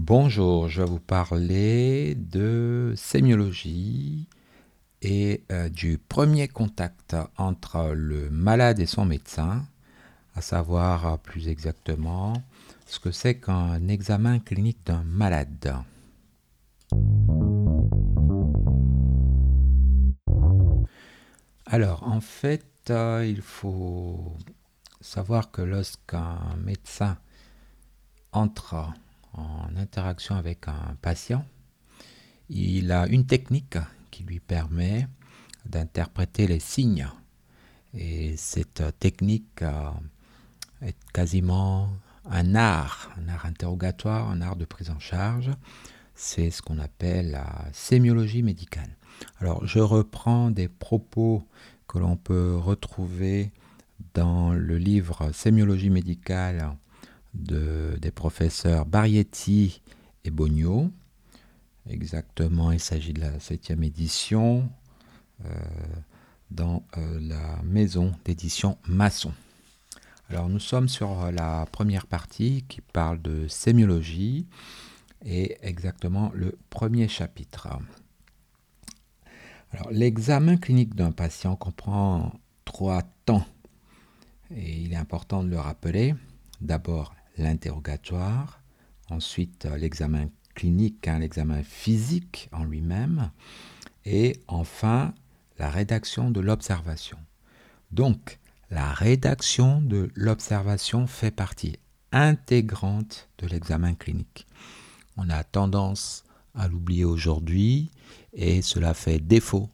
Bonjour, 0.00 0.68
je 0.68 0.80
vais 0.80 0.88
vous 0.88 1.00
parler 1.00 2.14
de 2.14 2.94
sémiologie 2.96 4.28
et 5.02 5.42
euh, 5.50 5.68
du 5.68 5.98
premier 5.98 6.46
contact 6.46 7.16
entre 7.36 7.94
le 7.96 8.30
malade 8.30 8.78
et 8.78 8.86
son 8.86 9.04
médecin, 9.04 9.66
à 10.36 10.40
savoir 10.40 11.18
plus 11.18 11.48
exactement 11.48 12.32
ce 12.86 13.00
que 13.00 13.10
c'est 13.10 13.40
qu'un 13.40 13.88
examen 13.88 14.38
clinique 14.38 14.78
d'un 14.86 15.02
malade. 15.02 15.74
Alors, 21.66 22.04
en 22.04 22.20
fait, 22.20 22.70
euh, 22.90 23.26
il 23.28 23.42
faut 23.42 24.36
savoir 25.00 25.50
que 25.50 25.60
lorsqu'un 25.60 26.38
médecin 26.64 27.18
entre 28.30 28.92
en 29.38 29.76
interaction 29.76 30.36
avec 30.36 30.68
un 30.68 30.96
patient, 31.00 31.44
il 32.50 32.92
a 32.92 33.06
une 33.06 33.26
technique 33.26 33.78
qui 34.10 34.22
lui 34.22 34.40
permet 34.40 35.06
d'interpréter 35.66 36.46
les 36.46 36.60
signes. 36.60 37.08
Et 37.94 38.36
cette 38.36 38.82
technique 38.98 39.62
euh, 39.62 39.90
est 40.82 40.96
quasiment 41.12 41.90
un 42.30 42.54
art, 42.54 43.10
un 43.18 43.28
art 43.28 43.46
interrogatoire, 43.46 44.30
un 44.30 44.40
art 44.40 44.56
de 44.56 44.64
prise 44.64 44.90
en 44.90 44.98
charge. 44.98 45.50
C'est 46.14 46.50
ce 46.50 46.62
qu'on 46.62 46.78
appelle 46.78 47.30
la 47.30 47.64
sémiologie 47.72 48.42
médicale. 48.42 48.90
Alors, 49.40 49.66
je 49.66 49.78
reprends 49.78 50.50
des 50.50 50.68
propos 50.68 51.46
que 51.86 51.98
l'on 51.98 52.16
peut 52.16 52.56
retrouver 52.56 53.52
dans 54.14 54.52
le 54.52 54.78
livre 54.78 55.32
Sémiologie 55.32 55.90
médicale 55.90 56.76
des 57.38 58.10
professeurs 58.10 58.86
Barietti 58.86 59.82
et 60.24 60.30
Bogno. 60.30 60.90
Exactement, 61.88 62.72
il 62.72 62.80
s'agit 62.80 63.12
de 63.12 63.20
la 63.20 63.40
septième 63.40 63.82
édition 63.82 64.68
euh, 65.44 65.48
dans 66.50 66.84
euh, 66.96 67.18
la 67.20 67.62
maison 67.62 68.12
d'édition 68.24 68.76
Masson. 68.86 69.32
Alors 70.28 70.50
nous 70.50 70.58
sommes 70.58 70.88
sur 70.88 71.32
la 71.32 71.64
première 71.72 72.06
partie 72.06 72.64
qui 72.68 72.82
parle 72.82 73.22
de 73.22 73.48
sémiologie 73.48 74.46
et 75.24 75.56
exactement 75.62 76.30
le 76.34 76.58
premier 76.68 77.08
chapitre. 77.08 77.68
Alors 79.72 79.90
l'examen 79.90 80.58
clinique 80.58 80.94
d'un 80.94 81.12
patient 81.12 81.56
comprend 81.56 82.32
trois 82.66 83.02
temps 83.24 83.46
et 84.54 84.80
il 84.82 84.92
est 84.92 84.96
important 84.96 85.42
de 85.42 85.48
le 85.48 85.58
rappeler. 85.58 86.14
D'abord 86.60 87.14
l'interrogatoire, 87.38 88.62
ensuite 89.10 89.66
euh, 89.66 89.76
l'examen 89.76 90.28
clinique, 90.54 91.06
hein, 91.08 91.20
l'examen 91.20 91.62
physique 91.62 92.48
en 92.52 92.64
lui-même, 92.64 93.30
et 94.04 94.40
enfin 94.48 95.14
la 95.58 95.70
rédaction 95.70 96.30
de 96.30 96.40
l'observation. 96.40 97.18
Donc, 97.90 98.38
la 98.70 98.92
rédaction 98.92 99.80
de 99.80 100.10
l'observation 100.14 101.06
fait 101.06 101.30
partie 101.30 101.76
intégrante 102.12 103.28
de 103.38 103.46
l'examen 103.46 103.94
clinique. 103.94 104.46
On 105.16 105.30
a 105.30 105.42
tendance 105.44 106.24
à 106.54 106.68
l'oublier 106.68 107.04
aujourd'hui 107.04 107.90
et 108.32 108.62
cela 108.62 108.94
fait 108.94 109.20
défaut 109.20 109.68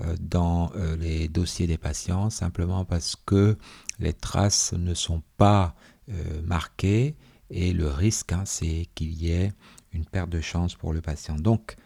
euh, 0.00 0.16
dans 0.20 0.72
euh, 0.74 0.96
les 0.96 1.28
dossiers 1.28 1.66
des 1.66 1.78
patients 1.78 2.30
simplement 2.30 2.84
parce 2.84 3.16
que 3.16 3.56
les 3.98 4.12
traces 4.12 4.72
ne 4.72 4.94
sont 4.94 5.22
pas 5.36 5.74
euh, 6.10 6.42
marqué 6.42 7.14
et 7.50 7.72
le 7.72 7.88
risque, 7.88 8.32
hein, 8.32 8.42
c'est 8.44 8.88
qu'il 8.94 9.12
y 9.12 9.30
ait 9.30 9.52
une 9.92 10.04
perte 10.04 10.30
de 10.30 10.40
chance 10.40 10.74
pour 10.74 10.92
le 10.92 11.00
patient. 11.00 11.36
Donc, 11.36 11.76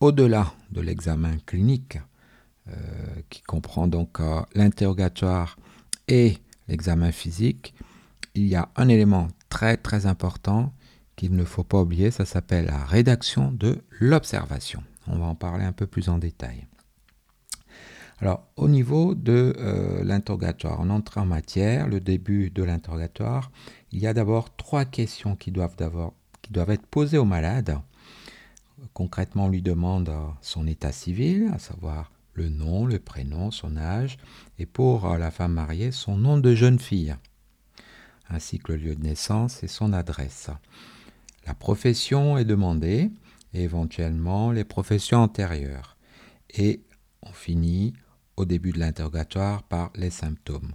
au-delà 0.00 0.52
de 0.70 0.80
l'examen 0.80 1.36
clinique, 1.46 1.98
euh, 2.68 2.74
qui 3.28 3.42
comprend 3.42 3.88
donc 3.88 4.20
euh, 4.20 4.40
l'interrogatoire 4.54 5.56
et 6.08 6.38
l'examen 6.68 7.12
physique, 7.12 7.74
il 8.34 8.46
y 8.46 8.54
a 8.54 8.68
un 8.76 8.88
élément 8.88 9.28
très 9.48 9.76
très 9.76 10.06
important 10.06 10.72
qu'il 11.16 11.34
ne 11.34 11.44
faut 11.44 11.64
pas 11.64 11.80
oublier, 11.80 12.10
ça 12.10 12.24
s'appelle 12.24 12.66
la 12.66 12.84
rédaction 12.84 13.52
de 13.52 13.82
l'observation. 14.00 14.82
On 15.06 15.18
va 15.18 15.26
en 15.26 15.34
parler 15.34 15.64
un 15.64 15.72
peu 15.72 15.86
plus 15.86 16.08
en 16.08 16.18
détail. 16.18 16.66
Alors, 18.22 18.46
au 18.54 18.68
niveau 18.68 19.16
de 19.16 19.52
euh, 19.58 20.04
l'interrogatoire, 20.04 20.78
on 20.78 20.90
entre 20.90 21.18
en 21.18 21.26
matière, 21.26 21.88
le 21.88 21.98
début 21.98 22.50
de 22.50 22.62
l'interrogatoire, 22.62 23.50
il 23.90 23.98
y 23.98 24.06
a 24.06 24.14
d'abord 24.14 24.54
trois 24.54 24.84
questions 24.84 25.34
qui 25.34 25.50
doivent, 25.50 25.74
qui 26.40 26.52
doivent 26.52 26.70
être 26.70 26.86
posées 26.86 27.18
au 27.18 27.24
malade. 27.24 27.80
Concrètement, 28.92 29.46
on 29.46 29.48
lui 29.48 29.60
demande 29.60 30.08
son 30.40 30.68
état 30.68 30.92
civil, 30.92 31.50
à 31.52 31.58
savoir 31.58 32.12
le 32.34 32.48
nom, 32.48 32.86
le 32.86 33.00
prénom, 33.00 33.50
son 33.50 33.76
âge, 33.76 34.18
et 34.56 34.66
pour 34.66 35.10
euh, 35.10 35.18
la 35.18 35.32
femme 35.32 35.54
mariée, 35.54 35.90
son 35.90 36.16
nom 36.16 36.38
de 36.38 36.54
jeune 36.54 36.78
fille, 36.78 37.16
ainsi 38.30 38.60
que 38.60 38.70
le 38.70 38.78
lieu 38.78 38.94
de 38.94 39.02
naissance 39.02 39.64
et 39.64 39.68
son 39.68 39.92
adresse. 39.92 40.48
La 41.44 41.54
profession 41.54 42.38
est 42.38 42.44
demandée, 42.44 43.10
et 43.52 43.64
éventuellement 43.64 44.52
les 44.52 44.62
professions 44.62 45.18
antérieures. 45.18 45.96
Et 46.50 46.84
on 47.22 47.32
finit 47.32 47.94
début 48.44 48.72
de 48.72 48.78
l'interrogatoire 48.78 49.62
par 49.62 49.90
les 49.94 50.10
symptômes. 50.10 50.72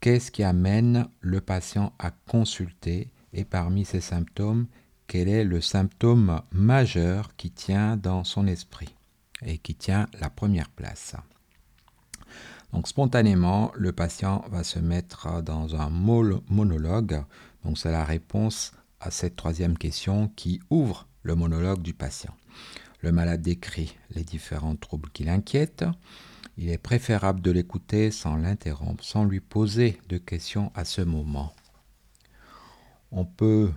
Qu'est-ce 0.00 0.30
qui 0.30 0.42
amène 0.42 1.08
le 1.20 1.40
patient 1.40 1.92
à 1.98 2.10
consulter 2.10 3.10
et 3.32 3.44
parmi 3.44 3.84
ces 3.84 4.00
symptômes, 4.00 4.66
quel 5.06 5.28
est 5.28 5.44
le 5.44 5.60
symptôme 5.60 6.40
majeur 6.52 7.36
qui 7.36 7.50
tient 7.50 7.96
dans 7.96 8.24
son 8.24 8.46
esprit 8.46 8.94
et 9.44 9.58
qui 9.58 9.74
tient 9.74 10.06
la 10.20 10.30
première 10.30 10.70
place? 10.70 11.16
Donc 12.72 12.86
spontanément, 12.86 13.72
le 13.74 13.92
patient 13.92 14.44
va 14.50 14.62
se 14.64 14.78
mettre 14.78 15.42
dans 15.42 15.74
un 15.76 15.90
monologue. 15.90 17.22
Donc 17.64 17.78
c'est 17.78 17.90
la 17.90 18.04
réponse 18.04 18.72
à 19.00 19.10
cette 19.10 19.36
troisième 19.36 19.76
question 19.76 20.28
qui 20.36 20.60
ouvre 20.70 21.06
le 21.22 21.34
monologue 21.34 21.82
du 21.82 21.94
patient. 21.94 22.34
Le 23.00 23.12
malade 23.12 23.42
décrit 23.42 23.96
les 24.10 24.24
différents 24.24 24.76
troubles 24.76 25.10
qui 25.10 25.24
l'inquiètent. 25.24 25.84
Il 26.62 26.68
est 26.68 26.76
préférable 26.76 27.40
de 27.40 27.50
l'écouter 27.50 28.10
sans 28.10 28.36
l'interrompre, 28.36 29.02
sans 29.02 29.24
lui 29.24 29.40
poser 29.40 29.98
de 30.10 30.18
questions 30.18 30.70
à 30.74 30.84
ce 30.84 31.00
moment. 31.00 31.54
On 33.10 33.24
peut 33.24 33.72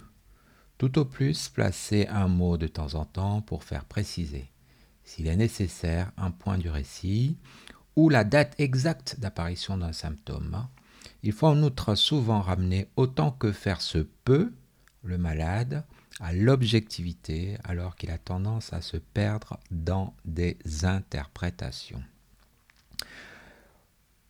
tout 0.77 0.99
au 0.99 1.05
plus 1.05 1.47
placer 1.47 2.07
un 2.07 2.27
mot 2.27 2.57
de 2.57 2.67
temps 2.67 2.95
en 2.95 3.05
temps 3.05 3.39
pour 3.39 3.63
faire 3.63 3.85
préciser, 3.85 4.51
s'il 5.05 5.27
est 5.27 5.37
nécessaire, 5.37 6.11
un 6.17 6.31
point 6.31 6.57
du 6.57 6.69
récit 6.69 7.37
ou 7.95 8.09
la 8.09 8.25
date 8.25 8.53
exacte 8.57 9.17
d'apparition 9.17 9.77
d'un 9.77 9.93
symptôme. 9.93 10.67
Il 11.21 11.31
faut 11.31 11.47
en 11.47 11.63
outre 11.63 11.95
souvent 11.95 12.41
ramener 12.41 12.89
autant 12.97 13.31
que 13.31 13.53
faire 13.53 13.79
se 13.79 13.99
peut 14.25 14.51
le 15.03 15.17
malade 15.17 15.85
à 16.19 16.33
l'objectivité 16.33 17.55
alors 17.63 17.95
qu'il 17.95 18.11
a 18.11 18.17
tendance 18.17 18.73
à 18.73 18.81
se 18.81 18.97
perdre 18.97 19.57
dans 19.71 20.13
des 20.25 20.57
interprétations. 20.83 22.03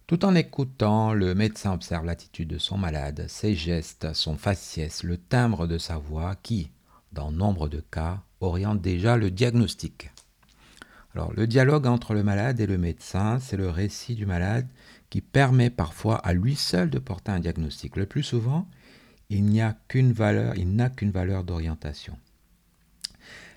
Tout 0.05 0.25
en 0.25 0.35
écoutant, 0.35 1.13
le 1.13 1.33
médecin 1.33 1.73
observe 1.73 2.05
l'attitude 2.05 2.49
de 2.49 2.57
son 2.57 2.77
malade, 2.77 3.25
ses 3.29 3.55
gestes, 3.55 4.13
son 4.13 4.37
faciès, 4.37 5.03
le 5.03 5.17
timbre 5.17 5.65
de 5.65 5.77
sa 5.77 5.97
voix 5.97 6.35
qui, 6.35 6.71
dans 7.13 7.31
nombre 7.31 7.69
de 7.69 7.79
cas, 7.79 8.21
oriente 8.41 8.81
déjà 8.81 9.15
le 9.15 9.31
diagnostic. 9.31 10.11
Alors, 11.15 11.31
le 11.33 11.47
dialogue 11.47 11.87
entre 11.87 12.13
le 12.13 12.23
malade 12.23 12.59
et 12.59 12.65
le 12.65 12.77
médecin, 12.77 13.39
c'est 13.39 13.55
le 13.55 13.69
récit 13.69 14.15
du 14.15 14.25
malade 14.25 14.67
qui 15.09 15.21
permet 15.21 15.69
parfois 15.69 16.17
à 16.17 16.33
lui 16.33 16.55
seul 16.55 16.89
de 16.89 16.99
porter 16.99 17.31
un 17.31 17.39
diagnostic. 17.39 17.95
Le 17.95 18.05
plus 18.05 18.23
souvent, 18.23 18.67
il 19.29 19.45
n'y 19.45 19.61
a 19.61 19.77
il 19.93 20.75
n'a 20.75 20.89
qu'une 20.89 21.11
valeur 21.11 21.43
d'orientation. 21.43 22.17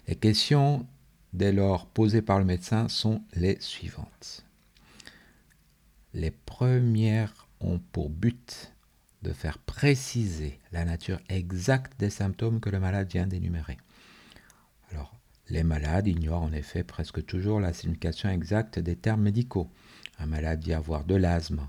Les 0.07 0.15
questions 0.15 0.87
dès 1.33 1.53
lors 1.53 1.87
posées 1.87 2.23
par 2.23 2.39
le 2.39 2.45
médecin 2.45 2.89
sont 2.89 3.23
les 3.35 3.59
suivantes. 3.61 4.46
Les 6.17 6.31
premières 6.31 7.47
ont 7.61 7.79
pour 7.79 8.09
but 8.09 8.73
de 9.21 9.35
faire 9.35 9.59
préciser 9.59 10.59
la 10.73 10.87
nature 10.87 11.21
exacte 11.29 12.01
des 12.01 12.09
symptômes 12.09 12.59
que 12.59 12.71
le 12.71 12.81
malade 12.81 13.13
vient 13.13 13.27
d'énumérer. 13.27 13.77
Alors, 14.91 15.15
les 15.51 15.63
malades 15.63 16.07
ignorent 16.07 16.41
en 16.41 16.53
effet 16.53 16.85
presque 16.85 17.23
toujours 17.27 17.61
la 17.61 17.75
signification 17.75 18.31
exacte 18.31 18.79
des 18.79 18.97
termes 18.97 19.21
médicaux. 19.21 19.71
Un 20.19 20.25
malade 20.25 20.61
dit 20.61 20.73
avoir 20.73 21.05
de 21.05 21.17
l'asthme. 21.17 21.69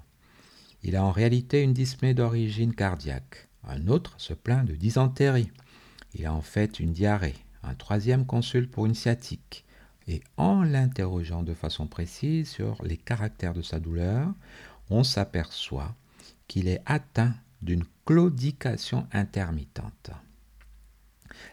Il 0.81 0.95
a 0.95 1.03
en 1.03 1.11
réalité 1.11 1.61
une 1.61 1.73
dyspnée 1.73 2.13
d'origine 2.13 2.73
cardiaque. 2.73 3.49
Un 3.65 3.89
autre 3.89 4.13
se 4.17 4.33
plaint 4.33 4.65
de 4.65 4.75
dysenterie. 4.75 5.51
Il 6.13 6.25
a 6.25 6.33
en 6.33 6.41
fait 6.41 6.79
une 6.79 6.93
diarrhée. 6.93 7.35
Un 7.63 7.75
troisième 7.75 8.25
consulte 8.25 8.71
pour 8.71 8.85
une 8.85 8.95
sciatique 8.95 9.65
et 10.07 10.21
en 10.37 10.63
l'interrogeant 10.63 11.43
de 11.43 11.53
façon 11.53 11.87
précise 11.87 12.49
sur 12.49 12.81
les 12.83 12.97
caractères 12.97 13.53
de 13.53 13.61
sa 13.61 13.79
douleur, 13.79 14.33
on 14.89 15.03
s'aperçoit 15.03 15.95
qu'il 16.47 16.67
est 16.67 16.81
atteint 16.85 17.33
d'une 17.61 17.83
claudication 18.05 19.07
intermittente. 19.11 20.11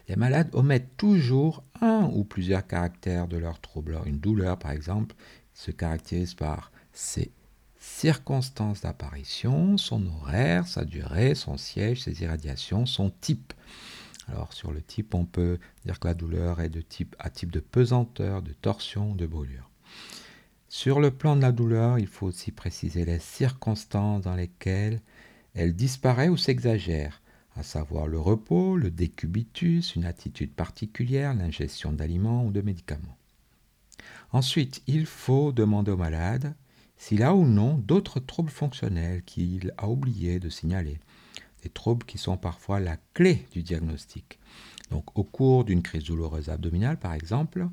Les 0.07 0.15
malades 0.15 0.49
omettent 0.53 0.97
toujours 0.97 1.63
un 1.81 2.09
ou 2.13 2.23
plusieurs 2.23 2.65
caractères 2.65 3.27
de 3.27 3.37
leur 3.37 3.59
trouble. 3.59 3.99
Une 4.05 4.19
douleur, 4.19 4.57
par 4.57 4.71
exemple, 4.71 5.15
se 5.53 5.71
caractérise 5.71 6.33
par 6.33 6.71
ses 6.93 7.31
circonstances 7.77 8.81
d'apparition, 8.81 9.77
son 9.77 10.05
horaire, 10.07 10.67
sa 10.67 10.85
durée, 10.85 11.35
son 11.35 11.57
siège, 11.57 12.03
ses 12.03 12.21
irradiations, 12.23 12.85
son 12.85 13.11
type. 13.21 13.53
Alors 14.27 14.53
sur 14.53 14.71
le 14.71 14.81
type, 14.81 15.13
on 15.13 15.25
peut 15.25 15.59
dire 15.85 15.99
que 15.99 16.07
la 16.07 16.13
douleur 16.13 16.61
est 16.61 16.69
de 16.69 16.81
type 16.81 17.15
à 17.19 17.29
type 17.29 17.51
de 17.51 17.59
pesanteur, 17.59 18.41
de 18.41 18.53
torsion, 18.53 19.13
de 19.13 19.25
brûlure. 19.25 19.69
Sur 20.67 20.99
le 20.99 21.11
plan 21.11 21.35
de 21.35 21.41
la 21.41 21.51
douleur, 21.51 21.99
il 21.99 22.07
faut 22.07 22.25
aussi 22.25 22.51
préciser 22.51 23.05
les 23.05 23.19
circonstances 23.19 24.23
dans 24.23 24.35
lesquelles 24.35 25.01
elle 25.53 25.75
disparaît 25.75 26.27
ou 26.27 26.37
s'exagère, 26.37 27.21
à 27.55 27.63
savoir 27.63 28.07
le 28.07 28.19
repos, 28.19 28.75
le 28.75 28.91
décubitus, 28.91 29.95
une 29.95 30.05
attitude 30.05 30.51
particulière, 30.51 31.33
l'ingestion 31.33 31.93
d'aliments 31.93 32.45
ou 32.45 32.51
de 32.51 32.61
médicaments. 32.61 33.17
Ensuite, 34.31 34.81
il 34.87 35.05
faut 35.05 35.51
demander 35.51 35.91
au 35.91 35.97
malade 35.97 36.55
s'il 36.97 37.23
a 37.23 37.33
ou 37.33 37.45
non 37.45 37.77
d'autres 37.77 38.19
troubles 38.19 38.51
fonctionnels 38.51 39.23
qu'il 39.23 39.73
a 39.77 39.87
oublié 39.87 40.39
de 40.39 40.49
signaler, 40.49 40.99
des 41.65 41.71
troubles 41.71 42.05
qui 42.05 42.19
sont 42.19 42.37
parfois 42.37 42.79
la 42.79 42.97
clé 43.15 43.47
du 43.51 43.63
diagnostic. 43.63 44.39
Donc 44.91 45.17
au 45.17 45.23
cours 45.23 45.65
d'une 45.65 45.81
crise 45.81 46.03
douloureuse 46.03 46.49
abdominale 46.49 46.99
par 46.99 47.13
exemple, 47.13 47.67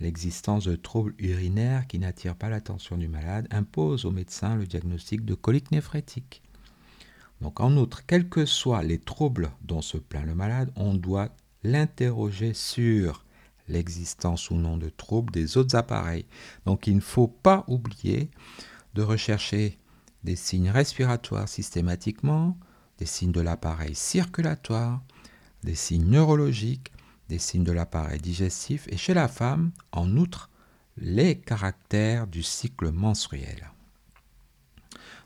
l'existence 0.00 0.64
de 0.64 0.74
troubles 0.74 1.14
urinaires 1.18 1.86
qui 1.86 1.98
n'attirent 1.98 2.34
pas 2.34 2.48
l'attention 2.48 2.96
du 2.96 3.08
malade 3.08 3.46
impose 3.50 4.06
au 4.06 4.10
médecin 4.10 4.56
le 4.56 4.66
diagnostic 4.66 5.26
de 5.26 5.34
colique 5.34 5.70
néphrétique. 5.70 6.42
Donc 7.42 7.60
en 7.60 7.76
outre, 7.76 8.06
quels 8.06 8.30
que 8.30 8.46
soient 8.46 8.82
les 8.82 8.98
troubles 8.98 9.50
dont 9.60 9.82
se 9.82 9.98
plaint 9.98 10.24
le 10.24 10.34
malade, 10.34 10.72
on 10.74 10.94
doit 10.94 11.28
l'interroger 11.62 12.54
sur 12.54 13.26
l'existence 13.68 14.50
ou 14.50 14.54
non 14.54 14.78
de 14.78 14.88
troubles 14.88 15.30
des 15.30 15.58
autres 15.58 15.76
appareils. 15.76 16.24
Donc 16.64 16.86
il 16.86 16.96
ne 16.96 17.00
faut 17.00 17.28
pas 17.28 17.64
oublier 17.68 18.30
de 18.94 19.02
rechercher 19.02 19.78
des 20.24 20.36
signes 20.36 20.70
respiratoires 20.70 21.50
systématiquement, 21.50 22.56
des 22.98 23.06
signes 23.06 23.32
de 23.32 23.40
l'appareil 23.40 23.94
circulatoire, 23.94 25.02
des 25.62 25.74
signes 25.74 26.08
neurologiques, 26.08 26.92
des 27.28 27.38
signes 27.38 27.64
de 27.64 27.72
l'appareil 27.72 28.20
digestif 28.20 28.86
et 28.88 28.96
chez 28.96 29.14
la 29.14 29.28
femme, 29.28 29.72
en 29.92 30.16
outre, 30.16 30.50
les 30.96 31.38
caractères 31.38 32.26
du 32.26 32.42
cycle 32.42 32.90
menstruel. 32.90 33.70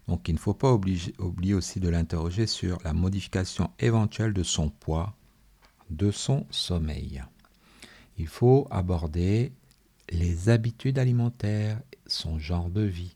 Donc 0.09 0.29
il 0.29 0.35
ne 0.35 0.41
faut 0.41 0.55
pas 0.55 0.73
oublier 0.73 1.55
aussi 1.55 1.79
de 1.79 1.89
l'interroger 1.89 2.47
sur 2.47 2.79
la 2.83 2.93
modification 2.93 3.71
éventuelle 3.79 4.33
de 4.33 4.43
son 4.43 4.69
poids, 4.69 5.15
de 5.91 6.11
son 6.11 6.47
sommeil. 6.51 7.23
Il 8.19 8.27
faut 8.27 8.67
aborder 8.71 9.53
les 10.11 10.49
habitudes 10.49 10.99
alimentaires, 10.99 11.81
son 12.07 12.39
genre 12.39 12.71
de 12.71 12.83
vie. 12.83 13.15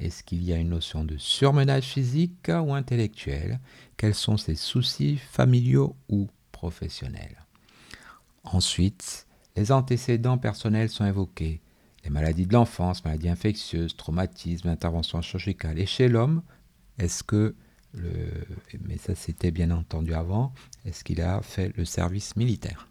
Est-ce 0.00 0.22
qu'il 0.24 0.42
y 0.42 0.52
a 0.52 0.56
une 0.56 0.70
notion 0.70 1.04
de 1.04 1.18
surmenage 1.18 1.84
physique 1.84 2.48
ou 2.48 2.72
intellectuel? 2.72 3.60
Quels 3.98 4.14
sont 4.14 4.38
ses 4.38 4.54
soucis 4.54 5.18
familiaux 5.18 5.94
ou 6.08 6.28
professionnels? 6.52 7.36
Ensuite, 8.44 9.26
les 9.56 9.70
antécédents 9.72 10.38
personnels 10.38 10.88
sont 10.88 11.04
évoqués. 11.04 11.60
Les 12.02 12.08
maladies 12.10 12.46
de 12.46 12.54
l'enfance, 12.54 13.04
maladies 13.04 13.28
infectieuses, 13.28 13.94
traumatismes, 13.94 14.68
interventions 14.68 15.20
chirurgicales. 15.20 15.78
Et 15.78 15.84
chez 15.84 16.08
l'homme, 16.08 16.42
est-ce 16.98 17.22
que, 17.22 17.54
mais 17.92 18.96
ça 18.96 19.14
c'était 19.14 19.50
bien 19.50 19.70
entendu 19.70 20.14
avant, 20.14 20.54
est-ce 20.86 21.04
qu'il 21.04 21.20
a 21.20 21.42
fait 21.42 21.76
le 21.76 21.84
service 21.84 22.36
militaire? 22.36 22.88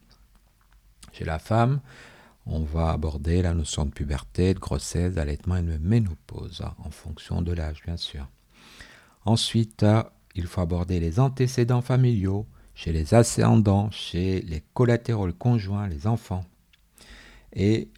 Chez 1.11 1.25
la 1.25 1.39
femme, 1.39 1.81
on 2.49 2.63
va 2.63 2.91
aborder 2.91 3.41
la 3.41 3.53
notion 3.53 3.85
de 3.85 3.91
puberté, 3.91 4.53
de 4.53 4.59
grossesse, 4.59 5.13
d'allaitement 5.13 5.57
et 5.57 5.61
de 5.61 5.77
ménopause, 5.77 6.63
en 6.79 6.89
fonction 6.89 7.41
de 7.41 7.53
l'âge 7.53 7.81
bien 7.85 7.97
sûr. 7.97 8.27
Ensuite, 9.25 9.85
il 10.35 10.47
faut 10.47 10.61
aborder 10.61 10.99
les 10.99 11.19
antécédents 11.19 11.81
familiaux, 11.81 12.47
chez 12.73 12.91
les 12.91 13.13
ascendants, 13.13 13.91
chez 13.91 14.41
les 14.41 14.63
collatéraux 14.73 15.31
conjoints, 15.33 15.87
les 15.87 16.07
enfants, 16.07 16.45
et 17.53 17.89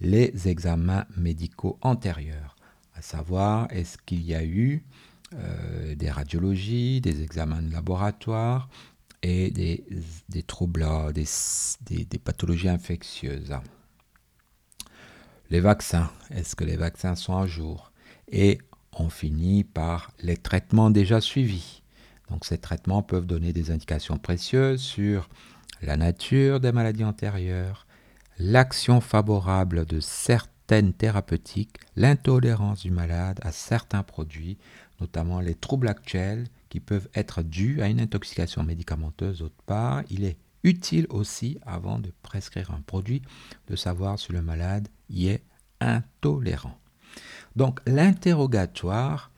les 0.00 0.48
examens 0.48 1.06
médicaux 1.16 1.78
antérieurs, 1.82 2.56
à 2.94 3.02
savoir 3.02 3.66
est-ce 3.70 3.98
qu'il 3.98 4.22
y 4.22 4.34
a 4.34 4.44
eu 4.44 4.84
euh, 5.34 5.94
des 5.94 6.10
radiologies, 6.10 7.00
des 7.00 7.22
examens 7.22 7.62
de 7.62 7.72
laboratoire 7.72 8.68
et 9.22 9.50
des, 9.50 10.42
troubles, 10.44 10.86
des, 11.12 11.26
des, 12.04 12.18
pathologies 12.18 12.68
infectieuses? 12.68 13.54
Les 15.50 15.58
vaccins, 15.58 16.08
est-ce 16.30 16.54
que 16.54 16.62
les 16.62 16.76
vaccins 16.76 17.16
sont 17.16 17.36
à 17.36 17.48
jour? 17.48 17.90
Et 18.30 18.58
on 18.92 19.08
finit 19.08 19.64
par 19.64 20.12
les 20.22 20.36
traitements 20.36 20.90
déjà 20.90 21.20
suivis. 21.20 21.82
Donc 22.30 22.44
ces 22.44 22.58
traitements 22.58 23.02
peuvent 23.02 23.26
donner 23.26 23.52
des 23.52 23.72
indications 23.72 24.16
précieuses 24.16 24.80
sur 24.80 25.28
la 25.82 25.96
nature 25.96 26.60
des 26.60 26.70
maladies 26.70 27.02
antérieures, 27.02 27.88
l'action 28.38 29.00
favorable 29.00 29.86
de 29.86 29.98
certaines 29.98 30.92
thérapeutiques, 30.92 31.78
l'intolérance 31.96 32.82
du 32.82 32.92
malade 32.92 33.40
à 33.42 33.50
certains 33.50 34.04
produits, 34.04 34.56
notamment 35.00 35.40
les 35.40 35.56
troubles 35.56 35.88
actuels 35.88 36.46
qui 36.68 36.78
peuvent 36.78 37.08
être 37.12 37.42
dus 37.42 37.82
à 37.82 37.88
une 37.88 38.00
intoxication 38.00 38.62
médicamenteuse. 38.62 39.40
D'autre 39.40 39.64
part, 39.66 40.04
il 40.10 40.22
est 40.22 40.36
utile 40.62 41.06
aussi, 41.10 41.58
avant 41.64 41.98
de 41.98 42.12
prescrire 42.22 42.70
un 42.70 42.80
produit, 42.80 43.22
de 43.68 43.76
savoir 43.76 44.18
si 44.18 44.32
le 44.32 44.42
malade 44.42 44.88
y 45.08 45.28
est 45.28 45.42
intolérant. 45.80 46.78
Donc 47.56 47.80
l'interrogatoire 47.86 49.30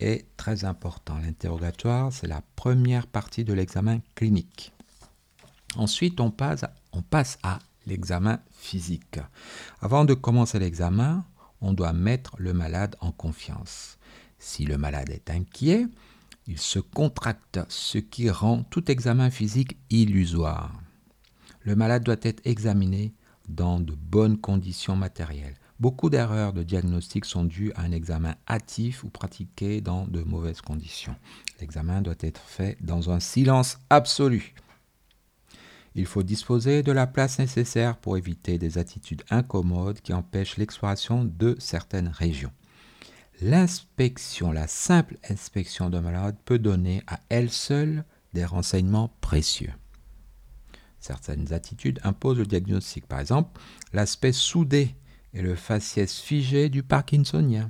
est 0.00 0.26
très 0.36 0.64
important. 0.64 1.18
L'interrogatoire, 1.18 2.12
c'est 2.12 2.26
la 2.26 2.42
première 2.54 3.06
partie 3.06 3.44
de 3.44 3.52
l'examen 3.52 4.00
clinique. 4.14 4.72
Ensuite, 5.76 6.20
on 6.20 6.30
passe, 6.30 6.64
on 6.92 7.02
passe 7.02 7.38
à 7.42 7.58
l'examen 7.86 8.40
physique. 8.52 9.18
Avant 9.80 10.04
de 10.04 10.14
commencer 10.14 10.58
l'examen, 10.58 11.24
on 11.60 11.72
doit 11.72 11.92
mettre 11.92 12.36
le 12.38 12.52
malade 12.52 12.96
en 13.00 13.12
confiance. 13.12 13.98
Si 14.38 14.64
le 14.64 14.76
malade 14.76 15.10
est 15.10 15.30
inquiet, 15.30 15.86
il 16.46 16.58
se 16.58 16.78
contracte, 16.78 17.60
ce 17.68 17.98
qui 17.98 18.30
rend 18.30 18.62
tout 18.70 18.90
examen 18.90 19.30
physique 19.30 19.76
illusoire. 19.90 20.72
Le 21.62 21.74
malade 21.74 22.04
doit 22.04 22.16
être 22.22 22.40
examiné 22.44 23.12
dans 23.48 23.80
de 23.80 23.94
bonnes 23.94 24.38
conditions 24.38 24.96
matérielles. 24.96 25.56
Beaucoup 25.78 26.08
d'erreurs 26.08 26.52
de 26.52 26.62
diagnostic 26.62 27.24
sont 27.24 27.44
dues 27.44 27.72
à 27.74 27.82
un 27.82 27.92
examen 27.92 28.34
hâtif 28.48 29.04
ou 29.04 29.08
pratiqué 29.08 29.80
dans 29.80 30.06
de 30.06 30.22
mauvaises 30.22 30.62
conditions. 30.62 31.16
L'examen 31.60 32.00
doit 32.00 32.14
être 32.20 32.40
fait 32.40 32.78
dans 32.80 33.10
un 33.10 33.20
silence 33.20 33.78
absolu. 33.90 34.54
Il 35.94 36.06
faut 36.06 36.22
disposer 36.22 36.82
de 36.82 36.92
la 36.92 37.06
place 37.06 37.38
nécessaire 37.38 37.96
pour 37.96 38.16
éviter 38.16 38.58
des 38.58 38.78
attitudes 38.78 39.22
incommodes 39.30 40.00
qui 40.00 40.12
empêchent 40.12 40.56
l'exploration 40.56 41.24
de 41.24 41.56
certaines 41.58 42.08
régions. 42.08 42.52
L'inspection, 43.42 44.50
la 44.50 44.66
simple 44.66 45.18
inspection 45.28 45.90
d'un 45.90 46.00
malade 46.00 46.36
peut 46.46 46.58
donner 46.58 47.02
à 47.06 47.20
elle 47.28 47.50
seule 47.50 48.04
des 48.32 48.46
renseignements 48.46 49.14
précieux. 49.20 49.72
Certaines 51.00 51.52
attitudes 51.52 52.00
imposent 52.02 52.38
le 52.38 52.46
diagnostic. 52.46 53.06
Par 53.06 53.20
exemple, 53.20 53.60
l'aspect 53.92 54.32
soudé 54.32 54.94
et 55.34 55.42
le 55.42 55.54
faciès 55.54 56.18
figé 56.18 56.70
du 56.70 56.82
parkinsonien, 56.82 57.68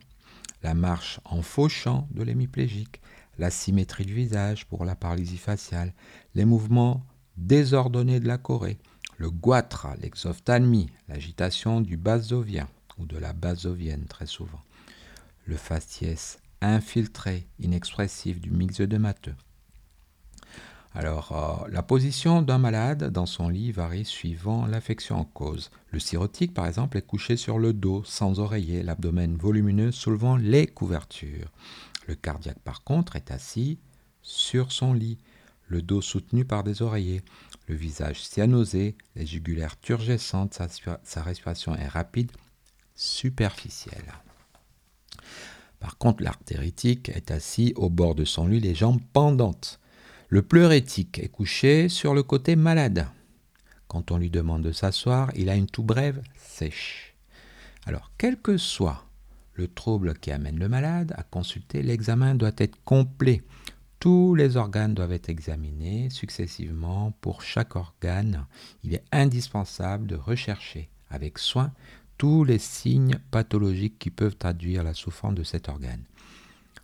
la 0.62 0.74
marche 0.74 1.18
en 1.24 1.42
fauchant 1.42 2.08
de 2.12 2.22
l'hémiplégique, 2.22 3.00
la 3.36 3.50
symétrie 3.50 4.06
du 4.06 4.14
visage 4.14 4.66
pour 4.66 4.84
la 4.84 4.94
paralysie 4.94 5.36
faciale, 5.36 5.92
les 6.36 6.44
mouvements 6.44 7.04
désordonnés 7.36 8.20
de 8.20 8.28
la 8.28 8.38
Corée, 8.38 8.78
le 9.18 9.30
goitre, 9.30 9.88
l'exophthalmie, 10.00 10.90
l'agitation 11.08 11.80
du 11.80 11.96
basovien 11.96 12.68
ou 12.98 13.06
de 13.06 13.18
la 13.18 13.32
basovienne 13.32 14.06
très 14.06 14.26
souvent, 14.26 14.60
le 15.46 15.56
faciès 15.56 16.38
infiltré, 16.60 17.48
inexpressif 17.58 18.40
du 18.40 18.50
myxœdemateux, 18.50 19.34
alors, 20.96 21.32
euh, 21.32 21.68
la 21.70 21.82
position 21.82 22.40
d'un 22.40 22.56
malade 22.56 23.10
dans 23.12 23.26
son 23.26 23.50
lit 23.50 23.70
varie 23.70 24.06
suivant 24.06 24.64
l'affection 24.64 25.20
en 25.20 25.24
cause. 25.24 25.70
Le 25.90 25.98
cirrhotique, 25.98 26.54
par 26.54 26.66
exemple, 26.66 26.96
est 26.96 27.06
couché 27.06 27.36
sur 27.36 27.58
le 27.58 27.74
dos, 27.74 28.02
sans 28.04 28.40
oreiller, 28.40 28.82
l'abdomen 28.82 29.36
volumineux 29.36 29.92
soulevant 29.92 30.38
les 30.38 30.66
couvertures. 30.66 31.52
Le 32.06 32.14
cardiaque, 32.14 32.60
par 32.60 32.82
contre, 32.82 33.14
est 33.14 33.30
assis 33.30 33.78
sur 34.22 34.72
son 34.72 34.94
lit, 34.94 35.18
le 35.68 35.82
dos 35.82 36.00
soutenu 36.00 36.46
par 36.46 36.64
des 36.64 36.80
oreillers, 36.80 37.20
le 37.68 37.74
visage 37.74 38.22
cyanosé, 38.22 38.96
les 39.16 39.26
jugulaires 39.26 39.78
turgescentes, 39.78 40.58
sa 41.02 41.22
respiration 41.22 41.76
est 41.76 41.88
rapide, 41.88 42.32
superficielle. 42.94 44.14
Par 45.86 45.98
contre, 45.98 46.24
l'artéritique 46.24 47.10
est 47.10 47.30
assis 47.30 47.72
au 47.76 47.90
bord 47.90 48.16
de 48.16 48.24
son 48.24 48.48
lit, 48.48 48.58
les 48.58 48.74
jambes 48.74 49.00
pendantes. 49.12 49.78
Le 50.28 50.42
pleurétique 50.42 51.20
est 51.20 51.28
couché 51.28 51.88
sur 51.88 52.12
le 52.12 52.24
côté 52.24 52.56
malade. 52.56 53.06
Quand 53.86 54.10
on 54.10 54.18
lui 54.18 54.28
demande 54.28 54.62
de 54.62 54.72
s'asseoir, 54.72 55.30
il 55.36 55.48
a 55.48 55.54
une 55.54 55.68
toux 55.68 55.84
brève 55.84 56.20
sèche. 56.34 57.14
Alors, 57.84 58.10
quel 58.18 58.36
que 58.36 58.56
soit 58.56 59.04
le 59.54 59.68
trouble 59.68 60.14
qui 60.18 60.32
amène 60.32 60.58
le 60.58 60.68
malade 60.68 61.14
à 61.16 61.22
consulter, 61.22 61.84
l'examen 61.84 62.34
doit 62.34 62.50
être 62.58 62.82
complet. 62.84 63.44
Tous 64.00 64.34
les 64.34 64.56
organes 64.56 64.92
doivent 64.92 65.12
être 65.12 65.28
examinés 65.28 66.10
successivement. 66.10 67.12
Pour 67.20 67.42
chaque 67.42 67.76
organe, 67.76 68.44
il 68.82 68.92
est 68.92 69.04
indispensable 69.12 70.08
de 70.08 70.16
rechercher 70.16 70.90
avec 71.10 71.38
soin 71.38 71.70
tous 72.18 72.44
les 72.44 72.58
signes 72.58 73.18
pathologiques 73.30 73.98
qui 73.98 74.10
peuvent 74.10 74.36
traduire 74.36 74.82
la 74.82 74.94
souffrance 74.94 75.34
de 75.34 75.42
cet 75.42 75.68
organe. 75.68 76.04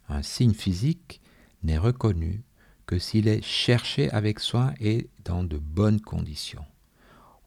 Un 0.08 0.22
signe 0.22 0.54
physique 0.54 1.20
n'est 1.62 1.78
reconnu 1.78 2.42
que 2.86 2.98
s'il 2.98 3.28
est 3.28 3.42
cherché 3.42 4.10
avec 4.10 4.40
soin 4.40 4.74
et 4.80 5.08
dans 5.24 5.44
de 5.44 5.58
bonnes 5.58 6.00
conditions. 6.00 6.64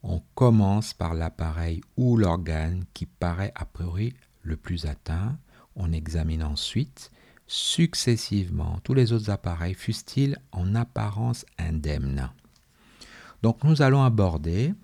On 0.02 0.22
commence 0.34 0.94
par 0.94 1.14
l'appareil 1.14 1.80
ou 1.96 2.16
l'organe 2.16 2.84
qui 2.94 3.06
paraît 3.06 3.52
a 3.54 3.64
priori 3.64 4.14
le 4.42 4.56
plus 4.56 4.86
atteint. 4.86 5.36
On 5.74 5.92
examine 5.92 6.42
ensuite 6.42 7.10
successivement 7.46 8.80
tous 8.82 8.94
les 8.94 9.12
autres 9.12 9.30
appareils, 9.30 9.74
fussent-ils 9.74 10.38
en 10.52 10.74
apparence 10.74 11.44
indemnes. 11.58 12.30
Donc 13.42 13.62
nous 13.62 13.82
allons 13.82 14.02
aborder 14.02 14.74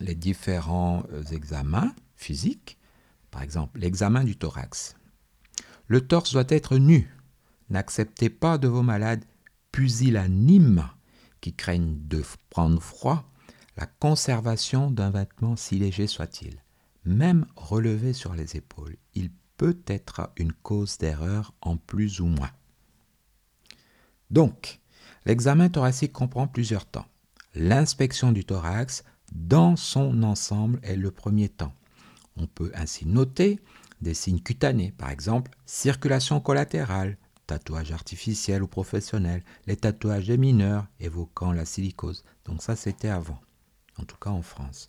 les 0.00 0.14
différents 0.14 1.02
euh, 1.12 1.22
examens 1.32 1.92
physiques, 2.16 2.78
par 3.30 3.42
exemple 3.42 3.80
l'examen 3.80 4.24
du 4.24 4.36
thorax. 4.36 4.96
Le 5.86 6.00
torse 6.06 6.32
doit 6.32 6.44
être 6.48 6.78
nu. 6.78 7.14
N'acceptez 7.70 8.30
pas 8.30 8.58
de 8.58 8.68
vos 8.68 8.82
malades 8.82 9.24
pusillanimes 9.72 10.88
qui 11.40 11.54
craignent 11.54 11.98
de 12.08 12.22
prendre 12.50 12.80
froid 12.80 13.30
la 13.76 13.86
conservation 13.86 14.90
d'un 14.90 15.10
vêtement 15.10 15.56
si 15.56 15.78
léger 15.78 16.06
soit-il. 16.06 16.62
Même 17.04 17.46
relevé 17.56 18.12
sur 18.12 18.34
les 18.34 18.56
épaules, 18.56 18.96
il 19.14 19.30
peut 19.56 19.78
être 19.86 20.30
une 20.36 20.52
cause 20.52 20.98
d'erreur 20.98 21.54
en 21.60 21.76
plus 21.76 22.20
ou 22.20 22.26
moins. 22.26 22.50
Donc, 24.30 24.80
l'examen 25.24 25.68
thoracique 25.68 26.12
comprend 26.12 26.48
plusieurs 26.48 26.86
temps. 26.86 27.06
L'inspection 27.54 28.32
du 28.32 28.44
thorax 28.44 29.04
dans 29.32 29.76
son 29.76 30.22
ensemble 30.22 30.80
est 30.82 30.96
le 30.96 31.10
premier 31.10 31.48
temps. 31.48 31.72
On 32.36 32.46
peut 32.46 32.70
ainsi 32.74 33.06
noter 33.06 33.60
des 34.00 34.14
signes 34.14 34.40
cutanés, 34.40 34.92
par 34.96 35.10
exemple 35.10 35.50
circulation 35.64 36.40
collatérale, 36.40 37.16
tatouage 37.46 37.92
artificiel 37.92 38.62
ou 38.62 38.66
professionnel, 38.66 39.42
les 39.66 39.76
tatouages 39.76 40.26
des 40.26 40.36
mineurs 40.36 40.86
évoquant 41.00 41.52
la 41.52 41.64
silicose. 41.64 42.24
Donc 42.44 42.62
ça 42.62 42.76
c'était 42.76 43.08
avant, 43.08 43.40
en 43.98 44.04
tout 44.04 44.16
cas 44.16 44.30
en 44.30 44.42
France. 44.42 44.88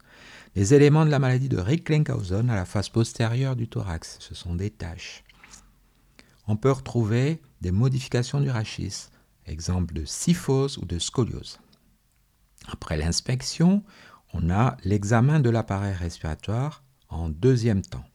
Les 0.55 0.73
éléments 0.73 1.05
de 1.05 1.11
la 1.11 1.19
maladie 1.19 1.49
de 1.49 1.59
Recklinghausen 1.59 2.49
à 2.49 2.55
la 2.55 2.65
face 2.65 2.89
postérieure 2.89 3.55
du 3.55 3.67
thorax, 3.67 4.17
ce 4.19 4.35
sont 4.35 4.55
des 4.55 4.71
taches. 4.71 5.23
On 6.47 6.55
peut 6.55 6.71
retrouver 6.71 7.41
des 7.61 7.71
modifications 7.71 8.41
du 8.41 8.49
rachis, 8.49 9.09
exemple 9.45 9.93
de 9.93 10.05
syphose 10.05 10.77
ou 10.77 10.85
de 10.85 10.99
scoliose. 10.99 11.59
Après 12.69 12.97
l'inspection, 12.97 13.83
on 14.33 14.49
a 14.49 14.77
l'examen 14.83 15.39
de 15.39 15.49
l'appareil 15.49 15.93
respiratoire 15.93 16.83
en 17.09 17.29
deuxième 17.29 17.81
temps. 17.81 18.05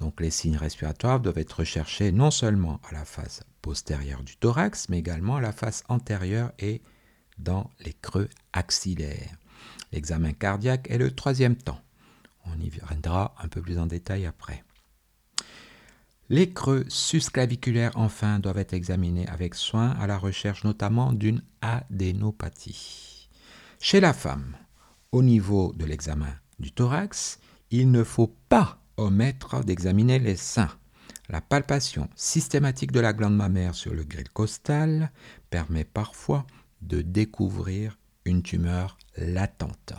Donc 0.00 0.20
les 0.20 0.30
signes 0.30 0.56
respiratoires 0.56 1.20
doivent 1.20 1.38
être 1.38 1.60
recherchés 1.60 2.12
non 2.12 2.30
seulement 2.30 2.80
à 2.88 2.92
la 2.92 3.04
face 3.04 3.42
postérieure 3.62 4.22
du 4.22 4.36
thorax, 4.36 4.88
mais 4.88 4.98
également 4.98 5.36
à 5.36 5.40
la 5.40 5.52
face 5.52 5.84
antérieure 5.88 6.52
et 6.58 6.82
dans 7.38 7.70
les 7.80 7.94
creux 7.94 8.28
axillaires. 8.52 9.36
L'examen 9.92 10.32
cardiaque 10.32 10.90
est 10.90 10.98
le 10.98 11.10
troisième 11.10 11.56
temps. 11.56 11.80
On 12.46 12.60
y 12.60 12.68
viendra 12.68 13.34
un 13.42 13.48
peu 13.48 13.62
plus 13.62 13.78
en 13.78 13.86
détail 13.86 14.26
après. 14.26 14.64
Les 16.30 16.52
creux 16.52 16.84
susclaviculaires, 16.88 17.92
enfin, 17.94 18.38
doivent 18.38 18.58
être 18.58 18.72
examinés 18.72 19.28
avec 19.28 19.54
soin 19.54 19.90
à 19.90 20.06
la 20.06 20.18
recherche 20.18 20.64
notamment 20.64 21.12
d'une 21.12 21.42
adénopathie. 21.60 23.28
Chez 23.78 24.00
la 24.00 24.14
femme, 24.14 24.56
au 25.12 25.22
niveau 25.22 25.72
de 25.74 25.84
l'examen 25.84 26.34
du 26.58 26.72
thorax, 26.72 27.38
il 27.80 27.90
ne 27.90 28.04
faut 28.04 28.32
pas 28.48 28.78
omettre 28.96 29.64
d'examiner 29.64 30.20
les 30.20 30.36
seins. 30.36 30.70
La 31.28 31.40
palpation 31.40 32.08
systématique 32.14 32.92
de 32.92 33.00
la 33.00 33.12
glande 33.12 33.36
mammaire 33.36 33.74
sur 33.74 33.92
le 33.92 34.04
grill 34.04 34.28
costal 34.28 35.10
permet 35.50 35.82
parfois 35.84 36.46
de 36.82 37.00
découvrir 37.00 37.98
une 38.24 38.42
tumeur 38.42 38.96
latente. 39.16 39.92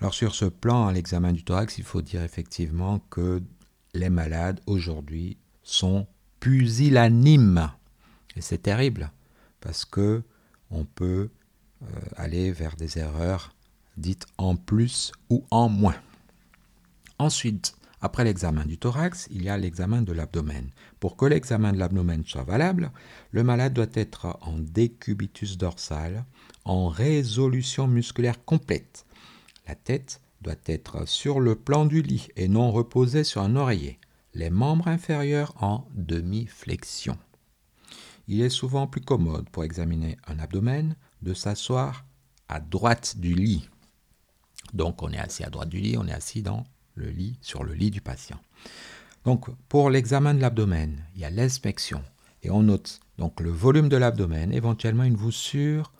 Alors 0.00 0.12
sur 0.12 0.34
ce 0.34 0.46
plan, 0.46 0.90
l'examen 0.90 1.32
du 1.32 1.44
thorax, 1.44 1.78
il 1.78 1.84
faut 1.84 2.02
dire 2.02 2.22
effectivement 2.22 2.98
que 3.10 3.40
les 3.94 4.10
malades 4.10 4.60
aujourd'hui 4.66 5.36
sont 5.62 6.08
pusillanimes. 6.40 7.70
Et 8.34 8.40
c'est 8.40 8.62
terrible 8.62 9.12
parce 9.60 9.84
que 9.84 10.24
on 10.72 10.84
peut 10.84 11.30
euh, 11.82 11.86
aller 12.16 12.50
vers 12.50 12.74
des 12.74 12.98
erreurs 12.98 13.51
dites 13.96 14.26
en 14.38 14.56
plus 14.56 15.12
ou 15.30 15.44
en 15.50 15.68
moins. 15.68 15.96
Ensuite, 17.18 17.74
après 18.00 18.24
l'examen 18.24 18.64
du 18.64 18.78
thorax, 18.78 19.28
il 19.30 19.44
y 19.44 19.48
a 19.48 19.56
l'examen 19.56 20.02
de 20.02 20.12
l'abdomen. 20.12 20.70
Pour 20.98 21.16
que 21.16 21.24
l'examen 21.24 21.72
de 21.72 21.78
l'abdomen 21.78 22.24
soit 22.24 22.42
valable, 22.42 22.90
le 23.30 23.44
malade 23.44 23.74
doit 23.74 23.86
être 23.94 24.38
en 24.42 24.58
décubitus 24.58 25.56
dorsal, 25.56 26.24
en 26.64 26.88
résolution 26.88 27.86
musculaire 27.86 28.44
complète. 28.44 29.06
La 29.68 29.76
tête 29.76 30.20
doit 30.40 30.56
être 30.66 31.06
sur 31.06 31.38
le 31.38 31.54
plan 31.54 31.86
du 31.86 32.02
lit 32.02 32.28
et 32.34 32.48
non 32.48 32.72
reposée 32.72 33.22
sur 33.22 33.42
un 33.42 33.54
oreiller. 33.54 34.00
Les 34.34 34.50
membres 34.50 34.88
inférieurs 34.88 35.54
en 35.62 35.86
demi-flexion. 35.94 37.16
Il 38.26 38.40
est 38.40 38.48
souvent 38.48 38.88
plus 38.88 39.00
commode 39.00 39.48
pour 39.50 39.62
examiner 39.62 40.16
un 40.26 40.40
abdomen 40.40 40.96
de 41.22 41.34
s'asseoir 41.34 42.04
à 42.48 42.58
droite 42.58 43.18
du 43.18 43.34
lit. 43.34 43.68
Donc 44.72 45.02
on 45.02 45.12
est 45.12 45.18
assis 45.18 45.44
à 45.44 45.50
droite 45.50 45.68
du 45.68 45.80
lit, 45.80 45.96
on 45.96 46.06
est 46.06 46.12
assis 46.12 46.42
dans 46.42 46.64
le 46.94 47.08
lit, 47.08 47.38
sur 47.40 47.64
le 47.64 47.74
lit 47.74 47.90
du 47.90 48.00
patient. 48.00 48.40
Donc 49.24 49.48
pour 49.68 49.90
l'examen 49.90 50.34
de 50.34 50.40
l'abdomen, 50.40 51.04
il 51.14 51.20
y 51.20 51.24
a 51.24 51.30
l'inspection 51.30 52.02
et 52.42 52.50
on 52.50 52.62
note 52.62 53.00
donc 53.18 53.40
le 53.40 53.50
volume 53.50 53.88
de 53.88 53.96
l'abdomen, 53.96 54.52
éventuellement 54.52 55.04
une 55.04 55.16
voussure 55.16 55.92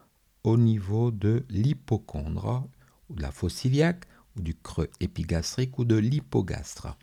au 0.45 0.57
niveau 0.57 1.11
de 1.11 1.45
l'hypochondre 1.49 2.67
ou 3.09 3.15
de 3.15 3.23
la 3.23 3.31
fosse 3.31 3.65
iliaque 3.65 4.07
ou 4.37 4.41
du 4.41 4.55
creux 4.55 4.91
épigastrique 5.01 5.79
ou 5.79 5.85
de 5.85 5.97
l'hypogastre. 5.97 6.97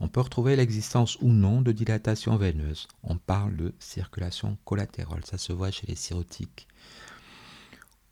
On 0.00 0.08
peut 0.08 0.20
retrouver 0.20 0.56
l'existence 0.56 1.18
ou 1.20 1.28
non 1.28 1.62
de 1.62 1.72
dilatation 1.72 2.36
veineuse. 2.36 2.88
On 3.02 3.16
parle 3.16 3.56
de 3.56 3.74
circulation 3.78 4.56
collatérale, 4.64 5.24
ça 5.24 5.38
se 5.38 5.52
voit 5.52 5.70
chez 5.70 5.86
les 5.86 5.94
cirrhotiques. 5.94 6.66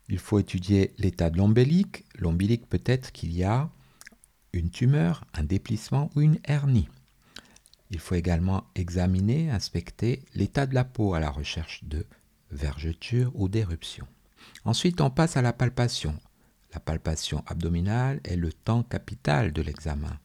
Il 0.09 0.17
faut 0.17 0.39
étudier 0.39 0.93
l'état 0.97 1.29
de 1.29 1.37
l'ombilique. 1.37 2.03
L'ombilique 2.17 2.67
peut-être 2.67 3.11
qu'il 3.11 3.31
y 3.31 3.43
a 3.43 3.69
une 4.53 4.71
tumeur, 4.71 5.23
un 5.35 5.43
déplissement 5.43 6.09
ou 6.15 6.21
une 6.21 6.39
hernie. 6.45 6.89
Il 7.91 7.99
faut 7.99 8.15
également 8.15 8.65
examiner, 8.75 9.51
inspecter 9.51 10.23
l'état 10.33 10.65
de 10.65 10.73
la 10.73 10.83
peau 10.83 11.13
à 11.13 11.19
la 11.19 11.29
recherche 11.29 11.83
de 11.83 12.05
vergetures 12.51 13.31
ou 13.35 13.49
d'éruptions. 13.49 14.07
Ensuite, 14.65 15.01
on 15.01 15.11
passe 15.11 15.37
à 15.37 15.43
la 15.43 15.53
palpation. 15.53 16.15
La 16.73 16.79
palpation 16.79 17.43
abdominale 17.47 18.19
est 18.23 18.35
le 18.35 18.51
temps 18.51 18.83
capital 18.83 19.51
de 19.53 19.61
l'examen. 19.61 20.19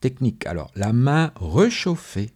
Technique. 0.00 0.46
Alors, 0.46 0.70
la 0.74 0.92
main 0.92 1.32
réchauffée 1.36 2.30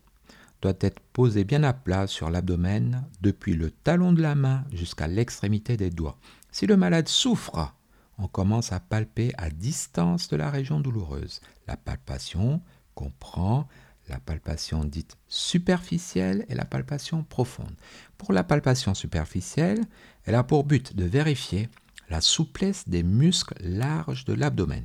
doit 0.60 0.72
être 0.80 1.00
posée 1.12 1.44
bien 1.44 1.62
à 1.62 1.72
plat 1.72 2.06
sur 2.06 2.30
l'abdomen 2.30 3.04
depuis 3.20 3.54
le 3.54 3.70
talon 3.70 4.12
de 4.12 4.22
la 4.22 4.34
main 4.34 4.64
jusqu'à 4.72 5.08
l'extrémité 5.08 5.76
des 5.76 5.90
doigts. 5.90 6.18
Si 6.52 6.66
le 6.66 6.76
malade 6.76 7.08
souffre, 7.08 7.74
on 8.18 8.28
commence 8.28 8.72
à 8.72 8.78
palper 8.78 9.32
à 9.38 9.48
distance 9.48 10.28
de 10.28 10.36
la 10.36 10.50
région 10.50 10.80
douloureuse. 10.80 11.40
La 11.66 11.78
palpation 11.78 12.60
comprend 12.94 13.66
la 14.08 14.20
palpation 14.20 14.84
dite 14.84 15.16
superficielle 15.28 16.44
et 16.50 16.54
la 16.54 16.66
palpation 16.66 17.24
profonde. 17.24 17.74
Pour 18.18 18.34
la 18.34 18.44
palpation 18.44 18.94
superficielle, 18.94 19.80
elle 20.24 20.34
a 20.34 20.44
pour 20.44 20.64
but 20.64 20.94
de 20.94 21.04
vérifier 21.04 21.70
la 22.10 22.20
souplesse 22.20 22.86
des 22.86 23.02
muscles 23.02 23.56
larges 23.60 24.26
de 24.26 24.34
l'abdomen. 24.34 24.84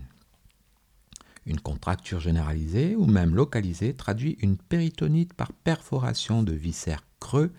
Une 1.45 1.59
contracture 1.59 2.21
généralisée 2.21 2.95
ou 2.95 3.05
même 3.05 3.35
localisée 3.35 3.93
traduit 3.93 4.37
une 4.41 4.57
péritonite 4.57 5.33
par 5.33 5.51
perforation 5.51 6.43
de 6.43 6.53
viscères 6.53 7.03
creux 7.19 7.51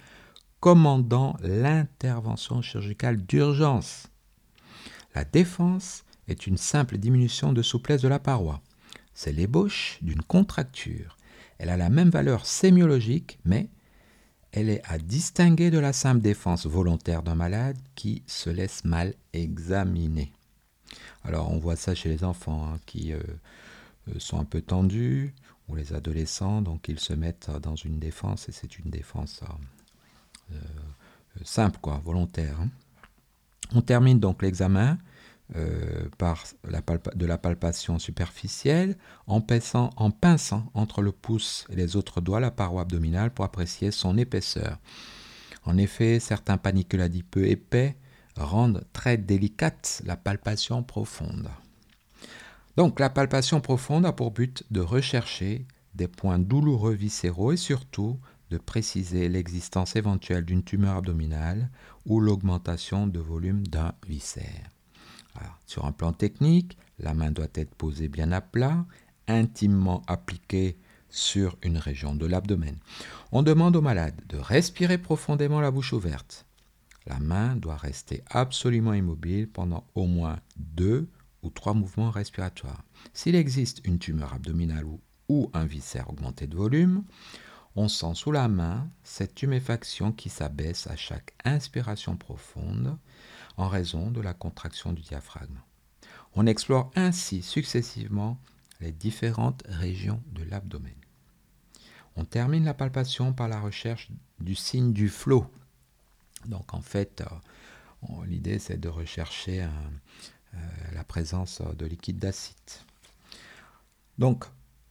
commandant 0.61 1.37
l'intervention 1.41 2.63
chirurgicale 2.63 3.19
d'urgence. 3.19 4.09
La 5.15 5.25
défense 5.25 6.05
est 6.27 6.47
une 6.47 6.57
simple 6.57 6.99
diminution 6.99 7.53
de 7.53 7.63
souplesse 7.63 8.03
de 8.03 8.09
la 8.09 8.19
paroi. 8.19 8.61
C'est 9.15 9.33
l'ébauche 9.33 9.99
d'une 10.03 10.23
contracture. 10.23 11.17
Elle 11.59 11.71
a 11.71 11.77
la 11.77 11.91
même 11.91 12.11
valeur 12.11 12.47
sémiologique, 12.47 13.39
mais 13.45 13.69
elle 14.53 14.69
est 14.69 14.83
à 14.85 14.99
distinguer 14.99 15.71
de 15.71 15.79
la 15.79 15.93
simple 15.93 16.21
défense 16.21 16.67
volontaire 16.67 17.23
d'un 17.23 17.35
malade 17.35 17.79
qui 17.95 18.23
se 18.27 18.51
laisse 18.51 18.85
mal 18.85 19.15
examiner. 19.33 20.33
Alors 21.25 21.51
on 21.51 21.59
voit 21.59 21.77
ça 21.77 21.95
chez 21.95 22.09
les 22.09 22.25
enfants 22.25 22.73
hein, 22.73 22.79
qui 22.87 23.13
euh, 23.13 23.21
euh, 24.09 24.19
sont 24.19 24.39
un 24.39 24.45
peu 24.45 24.63
tendus, 24.63 25.35
ou 25.69 25.75
les 25.75 25.93
adolescents, 25.93 26.63
donc 26.63 26.89
ils 26.89 27.01
se 27.01 27.13
mettent 27.13 27.51
dans 27.63 27.77
une 27.77 27.99
défense, 27.99 28.49
et 28.49 28.53
c'est 28.53 28.79
une 28.79 28.91
défense 28.91 29.43
simple, 31.45 31.79
quoi, 31.81 32.01
volontaire. 32.05 32.61
Hein. 32.61 32.69
On 33.75 33.83
termine 33.83 34.19
donc 34.19 34.43
l'examen 34.43 34.99
euh, 35.57 36.09
par 36.19 36.45
de 36.63 37.25
la 37.25 37.39
palpation 37.39 37.99
superficielle 37.99 38.99
en 39.27 39.41
pinçant, 39.41 39.91
en 39.97 40.11
pinçant 40.11 40.71
entre 40.75 41.01
le 41.01 41.11
pouce 41.11 41.67
et 41.71 41.77
les 41.77 41.97
autres 41.97 42.21
doigts 42.21 42.41
la 42.41 42.51
paroi 42.51 42.83
abdominale 42.83 43.31
pour 43.31 43.47
apprécier 43.47 43.91
son 43.91 44.19
épaisseur. 44.19 44.79
En 45.65 45.79
effet, 45.79 46.21
certains 46.21 46.59
panicules 46.59 47.01
adipeux 47.01 47.47
épais 47.47 47.97
rendent 48.37 48.85
très 48.93 49.17
délicate 49.17 50.03
la 50.05 50.17
palpation 50.17 50.83
profonde. 50.83 51.49
Donc 52.77 53.01
la 53.01 53.11
palpation 53.11 53.61
profonde 53.61 54.07
a 54.07 54.13
pour 54.13 54.31
but 54.31 54.65
de 54.71 54.81
rechercher 54.81 55.67
des 55.95 56.09
points 56.09 56.39
douloureux 56.39 56.95
viscéraux 56.95 57.53
et 57.53 57.57
surtout 57.57 58.19
de 58.51 58.59
préciser 58.59 59.29
l'existence 59.29 59.97
éventuelle 59.97 60.45
d'une 60.45 60.63
tumeur 60.63 60.97
abdominale 60.97 61.71
ou 62.07 62.21
l'augmentation 62.21 63.07
de 63.07 63.19
volume 63.19 63.67
d'un 63.67 63.93
viscère. 64.07 64.71
sur 65.67 65.85
un 65.85 65.93
plan 65.93 66.13
technique, 66.13 66.77
la 66.99 67.15
main 67.15 67.31
doit 67.31 67.47
être 67.55 67.75
posée 67.75 68.09
bien 68.09 68.33
à 68.33 68.41
plat, 68.41 68.85
intimement 69.29 70.03
appliquée 70.07 70.77
sur 71.11 71.57
une 71.63 71.79
région 71.79 72.15
de 72.15 72.27
l'abdomen. 72.27 72.77
On 73.33 73.43
demande 73.43 73.77
au 73.77 73.81
malade 73.81 74.21
de 74.29 74.37
respirer 74.37 74.99
profondément 74.99 75.61
la 75.61 75.71
bouche 75.71 75.93
ouverte. 75.93 76.47
La 77.07 77.19
main 77.21 77.57
doit 77.57 77.77
rester 77.77 78.23
absolument 78.31 78.93
immobile 78.93 79.49
pendant 79.49 79.87
au 79.95 80.07
moins 80.07 80.41
deux 80.57 81.09
ou 81.43 81.51
trois 81.51 81.75
mouvements 81.75 82.11
respiratoires. 82.11 82.85
S'il 83.15 83.35
existe 83.35 83.81
une 83.87 83.99
tumeur 83.99 84.35
abdominale 84.35 84.85
ou, 84.85 85.01
ou 85.29 85.51
un 85.55 85.65
viscère 85.65 86.11
augmenté 86.11 86.47
de 86.47 86.57
volume, 86.57 87.05
on 87.79 87.87
sent 87.87 88.15
sous 88.15 88.33
la 88.33 88.49
main 88.49 88.91
cette 89.05 89.37
tuméfaction 89.37 90.11
qui 90.11 90.31
s'abaisse 90.31 90.89
à 90.89 90.97
chaque 90.97 91.33
inspiration 91.45 92.17
profonde 92.17 92.99
en 93.57 93.69
raison 93.69 94.11
de 94.11 94.21
la 94.21 94.35
contraction 94.35 94.93
du 94.93 95.01
diaphragme. 95.01 95.61
On 96.35 96.47
explore 96.49 96.91
ainsi 96.97 97.41
successivement 97.41 98.37
les 98.81 98.91
différentes 98.91 99.63
régions 99.69 100.21
de 100.33 100.43
l'abdomen. 100.43 100.93
On 102.17 102.25
termine 102.25 102.65
la 102.65 102.75
palpation 102.75 103.33
par 103.33 103.47
la 103.47 103.61
recherche 103.61 104.09
du 104.41 104.57
signe 104.57 104.93
du 104.93 105.09
flot. 105.09 105.47
Donc 106.47 106.75
en 106.75 106.81
fait, 106.81 107.21
euh, 107.21 108.25
l'idée 108.27 108.59
c'est 108.59 108.79
de 108.81 108.89
rechercher 108.89 109.63
euh, 109.63 110.59
la 110.95 111.05
présence 111.05 111.63
de 111.63 111.87
liquide 111.87 112.19
d'acide. 112.19 112.57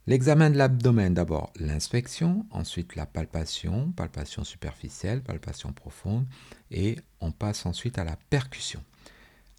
L'examen 0.10 0.50
de 0.50 0.58
l'abdomen, 0.58 1.14
d'abord 1.14 1.52
l'inspection, 1.60 2.46
ensuite 2.52 2.96
la 2.96 3.06
palpation, 3.06 3.92
palpation 3.92 4.46
superficielle, 4.46 5.22
palpation 5.22 5.74
profonde, 5.74 6.26
et 6.72 6.98
on 7.20 7.34
passe 7.34 7.66
ensuite 7.66 8.00
à 8.00 8.06
la 8.06 8.16
percussion. 8.30 8.82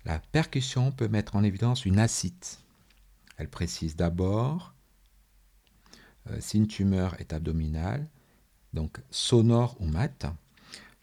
La 0.06 0.18
percussion 0.18 0.90
peut 0.90 1.08
mettre 1.08 1.36
en 1.36 1.44
évidence 1.44 1.84
une 1.84 1.98
acide. 1.98 2.32
Elle 3.36 3.50
précise 3.50 3.94
d'abord 3.94 4.72
euh, 6.30 6.38
si 6.40 6.56
une 6.56 6.66
tumeur 6.66 7.14
est 7.20 7.34
abdominale, 7.34 8.08
donc 8.72 9.02
sonore 9.10 9.76
ou 9.80 9.84
mat. 9.84 10.24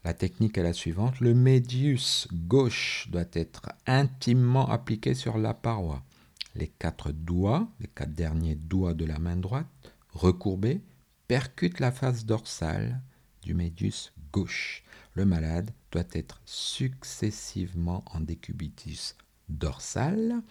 La 0.03 0.15
technique 0.15 0.57
est 0.57 0.63
la 0.63 0.73
suivante. 0.73 1.19
Le 1.19 1.35
médius 1.35 2.27
gauche 2.33 3.07
doit 3.11 3.29
être 3.33 3.69
intimement 3.85 4.67
appliqué 4.71 5.13
sur 5.13 5.37
la 5.37 5.53
paroi 5.53 6.03
les 6.55 6.67
quatre 6.67 7.11
doigts, 7.11 7.69
les 7.79 7.87
quatre 7.87 8.13
derniers 8.13 8.55
doigts 8.55 8.93
de 8.93 9.05
la 9.05 9.19
main 9.19 9.35
droite, 9.35 9.67
recourbés, 10.09 10.81
percutent 11.27 11.79
la 11.79 11.91
face 11.91 12.25
dorsale 12.25 13.01
du 13.41 13.53
médius 13.53 14.13
gauche. 14.31 14.83
Le 15.13 15.25
malade 15.25 15.71
doit 15.91 16.07
être 16.13 16.41
successivement 16.45 18.03
en 18.13 18.21
décubitus 18.21 19.15
dorsal, 19.49 20.41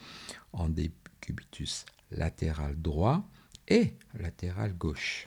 en 0.52 0.68
décubitus 0.68 1.84
latéral 2.10 2.80
droit 2.80 3.28
et 3.68 3.94
latéral 4.14 4.74
gauche. 4.76 5.26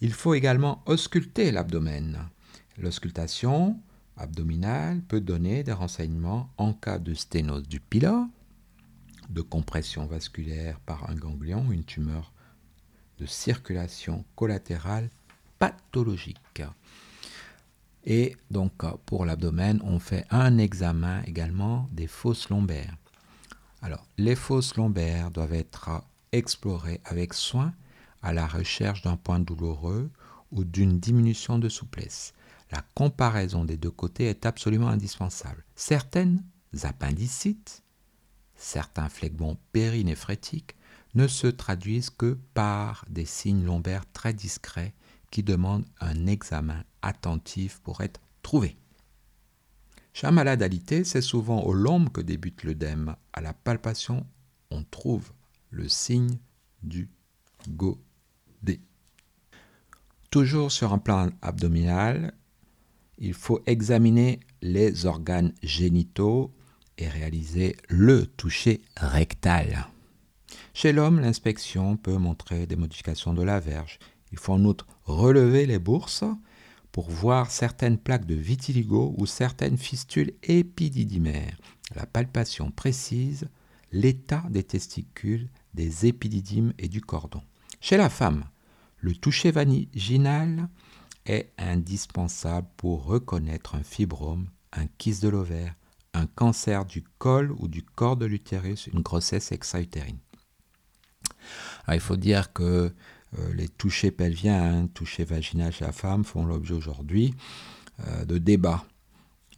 Il 0.00 0.12
faut 0.12 0.34
également 0.34 0.82
ausculter 0.86 1.50
l'abdomen. 1.50 2.28
L'auscultation 2.78 3.80
abdominale 4.16 5.00
peut 5.02 5.20
donner 5.20 5.62
des 5.62 5.72
renseignements 5.72 6.50
en 6.58 6.72
cas 6.72 6.98
de 6.98 7.14
sténose 7.14 7.68
du 7.68 7.80
pylore, 7.80 8.26
de 9.30 9.42
compression 9.42 10.06
vasculaire 10.06 10.80
par 10.80 11.08
un 11.10 11.14
ganglion, 11.14 11.70
une 11.70 11.84
tumeur 11.84 12.32
de 13.18 13.26
circulation 13.26 14.24
collatérale 14.34 15.10
pathologique. 15.58 16.62
Et 18.04 18.36
donc 18.50 18.72
pour 19.04 19.24
l'abdomen, 19.24 19.80
on 19.82 19.98
fait 19.98 20.26
un 20.30 20.58
examen 20.58 21.22
également 21.22 21.88
des 21.92 22.06
fosses 22.06 22.48
lombaires. 22.50 22.96
Alors 23.82 24.06
les 24.16 24.36
fosses 24.36 24.76
lombaires 24.76 25.30
doivent 25.30 25.54
être 25.54 26.02
explorées 26.32 27.00
avec 27.04 27.34
soin 27.34 27.72
à 28.22 28.32
la 28.32 28.46
recherche 28.46 29.02
d'un 29.02 29.16
point 29.16 29.40
douloureux 29.40 30.10
ou 30.52 30.64
d'une 30.64 30.98
diminution 31.00 31.58
de 31.58 31.68
souplesse. 31.68 32.32
La 32.70 32.82
comparaison 32.94 33.64
des 33.64 33.76
deux 33.76 33.90
côtés 33.90 34.26
est 34.26 34.46
absolument 34.46 34.88
indispensable. 34.88 35.64
Certaines 35.74 36.42
appendicites 36.82 37.82
certains 38.56 39.08
phlegmons 39.08 39.58
périnéphrétiques 39.72 40.74
ne 41.14 41.26
se 41.26 41.46
traduisent 41.46 42.10
que 42.10 42.38
par 42.54 43.04
des 43.08 43.24
signes 43.24 43.64
lombaires 43.64 44.10
très 44.12 44.32
discrets 44.34 44.94
qui 45.30 45.42
demandent 45.42 45.86
un 46.00 46.26
examen 46.26 46.84
attentif 47.02 47.80
pour 47.80 48.00
être 48.00 48.20
trouvés. 48.42 48.76
Chez 50.12 50.26
un 50.26 50.30
malade 50.30 50.62
alité, 50.62 51.04
c'est 51.04 51.20
souvent 51.20 51.60
au 51.62 51.74
lombe 51.74 52.10
que 52.10 52.22
débute 52.22 52.64
l'œdème. 52.64 53.16
À 53.32 53.40
la 53.40 53.52
palpation, 53.52 54.26
on 54.70 54.82
trouve 54.82 55.32
le 55.70 55.88
signe 55.88 56.38
du 56.82 57.10
godet. 57.68 58.80
Toujours 60.30 60.72
sur 60.72 60.92
un 60.92 60.98
plan 60.98 61.30
abdominal, 61.42 62.32
il 63.18 63.34
faut 63.34 63.60
examiner 63.66 64.40
les 64.62 65.06
organes 65.06 65.52
génitaux 65.62 66.55
et 66.98 67.08
réaliser 67.08 67.76
le 67.88 68.26
toucher 68.26 68.82
rectal. 68.96 69.86
Chez 70.74 70.92
l'homme, 70.92 71.20
l'inspection 71.20 71.96
peut 71.96 72.16
montrer 72.16 72.66
des 72.66 72.76
modifications 72.76 73.34
de 73.34 73.42
la 73.42 73.60
verge. 73.60 73.98
Il 74.32 74.38
faut 74.38 74.52
en 74.52 74.64
outre 74.64 74.86
relever 75.04 75.66
les 75.66 75.78
bourses 75.78 76.24
pour 76.92 77.10
voir 77.10 77.50
certaines 77.50 77.98
plaques 77.98 78.26
de 78.26 78.34
vitiligo 78.34 79.14
ou 79.18 79.26
certaines 79.26 79.78
fistules 79.78 80.32
épididymaires. 80.42 81.56
La 81.94 82.06
palpation 82.06 82.70
précise 82.70 83.48
l'état 83.92 84.44
des 84.50 84.62
testicules, 84.62 85.48
des 85.74 86.06
épididymes 86.06 86.72
et 86.78 86.88
du 86.88 87.00
cordon. 87.00 87.42
Chez 87.80 87.96
la 87.96 88.10
femme, 88.10 88.44
le 88.98 89.14
toucher 89.14 89.50
vaginal 89.50 90.68
est 91.26 91.52
indispensable 91.58 92.68
pour 92.76 93.04
reconnaître 93.04 93.74
un 93.74 93.82
fibrome, 93.82 94.48
un 94.72 94.86
kyste 94.98 95.22
de 95.22 95.28
l'ovaire, 95.28 95.74
un 96.16 96.26
cancer 96.26 96.84
du 96.84 97.04
col 97.18 97.52
ou 97.58 97.68
du 97.68 97.82
corps 97.82 98.16
de 98.16 98.26
l'utérus, 98.26 98.86
une 98.86 99.02
grossesse 99.02 99.52
extra-utérine. 99.52 100.18
il 101.88 102.00
faut 102.00 102.16
dire 102.16 102.52
que 102.52 102.92
euh, 103.38 103.54
les 103.54 103.68
touchés 103.68 104.10
pelviens, 104.10 104.62
hein, 104.62 104.86
touchés 104.88 105.24
vaginaux 105.24 105.70
chez 105.70 105.84
la 105.84 105.92
femme 105.92 106.24
font 106.24 106.46
l'objet 106.46 106.74
aujourd'hui 106.74 107.34
euh, 108.06 108.24
de 108.24 108.38
débats. 108.38 108.84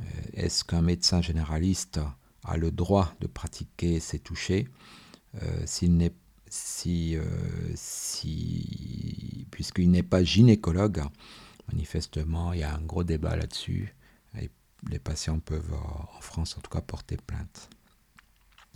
Euh, 0.01 0.05
est-ce 0.33 0.65
qu'un 0.65 0.83
médecin 0.83 1.23
généraliste 1.23 2.01
a 2.45 2.57
le 2.57 2.71
droit 2.71 3.15
de 3.21 3.27
pratiquer 3.27 4.01
ces 4.01 4.19
touchés 4.19 4.69
s'il 5.67 5.97
n'est 5.97 6.15
si, 6.49 7.17
si, 7.75 9.47
puisqu'il 9.51 9.91
n'est 9.91 10.03
pas 10.03 10.25
gynécologue, 10.25 11.03
manifestement, 11.71 12.55
il 12.55 12.61
y 12.61 12.63
a 12.63 12.75
un 12.75 12.81
gros 12.81 13.05
débat 13.05 13.37
là-dessus 13.37 13.95
les 14.91 14.99
patients 14.99 15.39
peuvent, 15.41 15.73
euh, 15.73 16.17
en 16.17 16.21
France 16.21 16.57
en 16.57 16.61
tout 16.61 16.71
cas, 16.71 16.81
porter 16.81 17.17
plainte. 17.17 17.71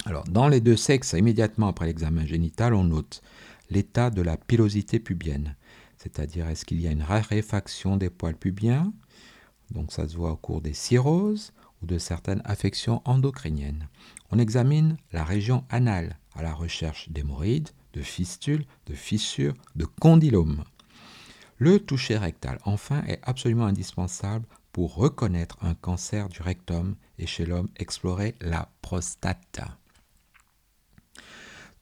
Alors, 0.04 0.24
dans 0.24 0.48
les 0.48 0.60
deux 0.60 0.76
sexes, 0.76 1.12
immédiatement 1.12 1.68
après 1.68 1.86
l'examen 1.86 2.26
génital, 2.26 2.74
on 2.74 2.84
note 2.84 3.22
l'état 3.70 4.10
de 4.10 4.20
la 4.20 4.36
pilosité 4.36 4.98
pubienne, 4.98 5.56
c'est-à-dire 5.96 6.48
est-ce 6.48 6.64
qu'il 6.64 6.80
y 6.80 6.88
a 6.88 6.90
une 6.90 7.02
raréfaction 7.02 7.96
des 7.96 8.10
poils 8.10 8.36
pubiens, 8.36 8.92
donc 9.70 9.92
ça 9.92 10.08
se 10.08 10.16
voit 10.16 10.32
au 10.32 10.36
cours 10.36 10.60
des 10.60 10.74
cirrhoses 10.74 11.52
ou 11.80 11.86
de 11.86 11.98
certaines 11.98 12.42
affections 12.44 13.00
endocriniennes. 13.04 13.88
On 14.30 14.38
examine 14.38 14.96
la 15.12 15.24
région 15.24 15.64
anale 15.70 16.18
à 16.34 16.42
la 16.42 16.52
recherche 16.52 17.08
d'hémorroïdes, 17.10 17.70
de 17.92 18.02
fistules, 18.02 18.64
de 18.86 18.94
fissures, 18.94 19.54
de 19.76 19.84
condylomes. 19.84 20.64
Le 21.58 21.78
toucher 21.78 22.18
rectal, 22.18 22.58
enfin, 22.64 23.02
est 23.06 23.20
absolument 23.22 23.66
indispensable 23.66 24.46
pour 24.72 24.94
reconnaître 24.94 25.56
un 25.60 25.74
cancer 25.74 26.28
du 26.28 26.42
rectum 26.42 26.96
et 27.18 27.26
chez 27.26 27.46
l'homme 27.46 27.68
explorer 27.76 28.34
la 28.40 28.70
prostate. 28.80 29.60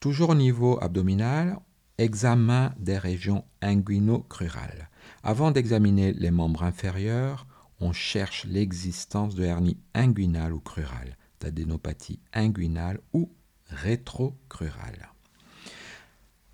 toujours 0.00 0.30
au 0.30 0.34
niveau 0.34 0.82
abdominal, 0.82 1.58
examen 1.98 2.72
des 2.78 2.96
régions 2.96 3.44
inguino-crurales. 3.60 4.88
Avant 5.22 5.50
d'examiner 5.50 6.12
les 6.14 6.30
membres 6.30 6.62
inférieurs, 6.62 7.46
on 7.80 7.92
cherche 7.92 8.44
l'existence 8.46 9.34
de 9.34 9.44
hernie 9.44 9.78
inguinale 9.94 10.52
ou 10.52 10.60
crurale, 10.60 11.16
d'adénopathie 11.40 12.20
inguinale 12.32 13.00
ou 13.12 13.30
rétrocrurale. 13.68 15.10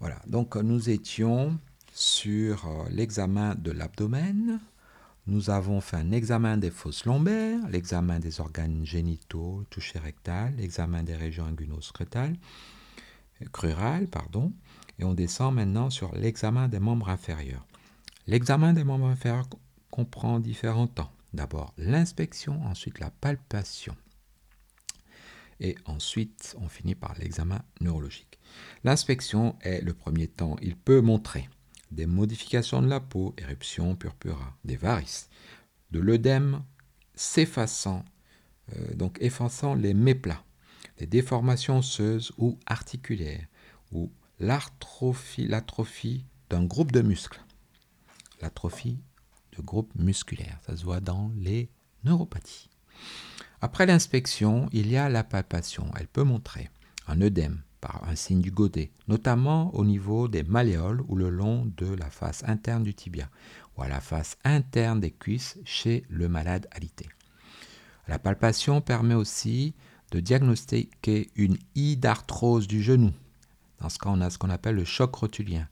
Voilà, 0.01 0.21
donc 0.27 0.57
nous 0.57 0.91
étions 0.91 1.59
sur 1.93 2.67
euh, 2.67 2.89
l'examen 2.91 3.55
de 3.55 3.71
l'abdomen. 3.71 4.61
Nous 5.29 5.51
avons 5.51 5.81
fait 5.81 5.97
un 5.97 6.13
examen 6.13 6.57
des 6.57 6.71
fosses 6.71 7.05
lombaires, 7.05 7.69
l'examen 7.69 8.21
des 8.21 8.41
organes 8.41 8.87
génitaux, 8.87 9.65
touché 9.71 9.99
rectal, 9.99 10.55
l'examen 10.57 11.03
des 11.03 11.17
régions 11.17 11.47
inguino-crurales, 11.47 12.37
crurales, 13.53 14.07
pardon, 14.07 14.53
et 15.01 15.05
on 15.05 15.15
descend 15.15 15.53
maintenant 15.53 15.91
sur 15.91 16.15
l'examen 16.15 16.69
des 16.69 16.79
membres 16.79 17.09
inférieurs. 17.09 17.67
L'examen 18.29 18.73
des 18.73 18.85
membres 18.85 19.09
inférieurs 19.09 19.49
comprend 19.91 20.39
différents 20.39 20.87
temps. 20.87 21.11
D'abord 21.33 21.75
l'inspection, 21.77 22.65
ensuite 22.65 23.01
la 23.01 23.11
palpation. 23.11 23.97
Et 25.59 25.75
ensuite, 25.87 26.55
on 26.61 26.69
finit 26.69 26.95
par 26.95 27.19
l'examen 27.19 27.63
neurologique. 27.81 28.39
L'inspection 28.85 29.57
est 29.63 29.81
le 29.81 29.93
premier 29.93 30.29
temps. 30.29 30.57
Il 30.63 30.77
peut 30.77 31.01
montrer 31.01 31.49
des 31.91 32.07
modifications 32.07 32.83
de 32.83 32.89
la 32.89 33.01
peau, 33.01 33.35
éruption, 33.39 33.97
purpura, 33.97 34.57
des 34.65 34.77
varices, 34.77 35.29
de 35.91 36.01
l'œdème 36.01 36.63
s'effaçant, 37.15 38.05
euh, 38.75 38.95
donc 38.95 39.19
effaçant 39.21 39.75
les 39.75 39.95
méplats, 39.95 40.45
des 40.99 41.07
déformations 41.07 41.79
osseuses 41.79 42.33
ou 42.39 42.59
articulaires, 42.67 43.47
ou 43.93 44.11
l'atrophie, 44.41 45.47
l'atrophie 45.47 46.25
d'un 46.51 46.65
groupe 46.65 46.93
de 46.93 47.03
muscles. 47.03 47.43
L'atrophie 48.41 48.99
de 49.57 49.63
groupe 49.63 49.95
musculaire, 49.95 50.59
ça 50.67 50.77
se 50.77 50.85
voit 50.85 51.01
dans 51.01 51.33
les 51.37 51.71
neuropathies. 52.05 52.69
Après 53.61 53.87
l'inspection, 53.87 54.69
il 54.73 54.91
y 54.91 54.97
a 54.97 55.09
la 55.09 55.25
palpation. 55.25 55.91
Elle 55.99 56.09
peut 56.09 56.23
montrer 56.23 56.71
un 57.07 57.21
œdème 57.21 57.63
un 58.09 58.17
signe 58.17 58.41
du 58.41 58.51
godet, 58.51 58.91
notamment 59.09 59.75
au 59.75 59.85
niveau 59.85 60.29
des 60.29 60.43
malléoles 60.43 61.03
ou 61.09 61.17
le 61.17 61.31
long 61.31 61.71
de 61.77 61.87
la 61.95 62.11
face 62.11 62.43
interne 62.47 62.83
du 62.83 62.95
tibia, 62.95 63.29
ou 63.77 63.83
à 63.83 63.89
la 63.89 64.01
face 64.01 64.37
interne 64.45 65.01
des 65.01 65.11
cuisses 65.11 65.59
chez 65.65 66.05
le 66.09 66.29
malade 66.29 66.69
alité. 66.71 67.09
La 68.09 68.19
palpation 68.19 68.81
permet 68.81 69.15
aussi 69.15 69.75
de 70.11 70.21
diagnostiquer 70.21 71.31
une 71.35 71.59
d'arthrose 71.97 72.69
du 72.69 72.83
genou. 72.83 73.13
Dans 73.81 73.89
ce 73.89 73.99
cas, 73.99 74.11
on 74.11 74.21
a 74.21 74.31
ce 74.31 74.39
qu'on 74.39 74.51
appelle 74.51 74.77
le 74.77 74.85
choc 74.85 75.15
rotulien. 75.15 75.69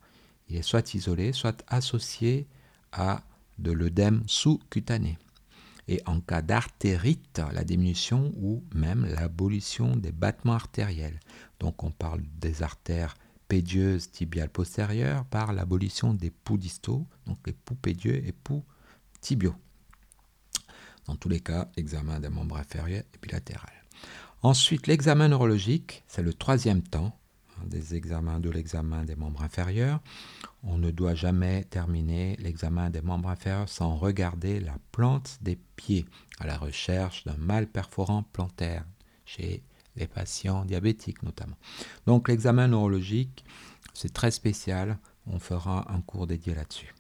Il 0.49 0.57
est 0.57 0.63
soit 0.63 0.95
isolé, 0.95 1.33
soit 1.33 1.65
associé 1.69 2.47
à 2.93 3.23
de 3.59 3.71
l'œdème 3.71 4.23
sous-cutané 4.27 5.17
et 5.89 6.01
en 6.07 6.21
cas 6.21 6.43
d'artérite, 6.43 7.41
la 7.53 7.65
diminution 7.65 8.33
ou 8.37 8.63
même 8.75 9.07
l'abolition 9.07 9.97
des 9.97 10.13
battements 10.13 10.55
artériels. 10.55 11.21
Donc 11.61 11.83
on 11.85 11.91
parle 11.91 12.23
des 12.41 12.63
artères 12.63 13.15
pédieuses 13.49 14.11
tibiales 14.11 14.49
postérieures 14.49 15.25
par 15.27 15.53
l'abolition 15.53 16.15
des 16.15 16.31
pouls 16.31 16.59
distaux, 16.59 17.07
donc 17.27 17.39
les 17.47 17.53
pouls 17.53 17.77
pédieux 17.77 18.27
et 18.27 18.33
pouls 18.33 18.65
tibiaux. 19.21 19.55
Dans 21.07 21.17
tous 21.17 21.29
les 21.29 21.41
cas, 21.41 21.69
examen 21.77 22.19
des 22.21 22.31
membres 22.31 22.57
inférieurs 22.57 23.05
et 23.15 23.19
bilatéral. 23.21 23.73
Ensuite, 24.43 24.87
l'examen 24.87 25.29
neurologique, 25.29 26.03
c'est 26.07 26.23
le 26.23 26.35
troisième 26.35 26.83
temps 26.83 27.19
des 27.67 27.95
examens 27.95 28.41
de 28.41 28.51
l'examen 28.51 29.05
des 29.05 29.17
membres 29.17 29.43
inférieurs. 29.43 30.01
On 30.63 30.79
ne 30.79 30.91
doit 30.91 31.15
jamais 31.15 31.65
terminer 31.65 32.37
l'examen 32.39 32.91
des 32.91 33.03
membres 33.03 33.29
inférieurs 33.29 33.69
sans 33.69 33.97
regarder 33.97 34.61
la 34.61 34.77
plante 34.93 35.39
des 35.43 35.59
pieds 35.77 36.07
à 36.39 36.47
la 36.47 36.57
recherche 36.57 37.25
d'un 37.25 37.37
mal 37.37 37.67
perforant 37.67 38.23
plantaire 38.33 38.85
chez 39.25 39.63
les 39.97 40.07
patients 40.07 40.65
diabétiques 40.65 41.23
notamment. 41.23 41.57
Donc 42.07 42.29
l'examen 42.29 42.69
neurologique, 42.69 43.45
c'est 43.93 44.13
très 44.13 44.31
spécial. 44.31 44.99
On 45.27 45.39
fera 45.39 45.91
un 45.93 46.01
cours 46.01 46.27
dédié 46.27 46.55
là-dessus. 46.55 46.94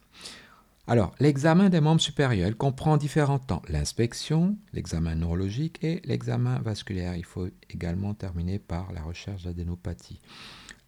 Alors, 0.86 1.14
l'examen 1.18 1.70
des 1.70 1.80
membres 1.80 2.00
supérieurs 2.00 2.54
comprend 2.58 2.98
différents 2.98 3.38
temps. 3.38 3.62
L'inspection, 3.68 4.58
l'examen 4.74 5.14
neurologique 5.14 5.82
et 5.82 6.02
l'examen 6.04 6.58
vasculaire. 6.58 7.16
Il 7.16 7.24
faut 7.24 7.48
également 7.70 8.12
terminer 8.12 8.58
par 8.58 8.92
la 8.92 9.02
recherche 9.02 9.44
d'adénopathie. 9.44 10.20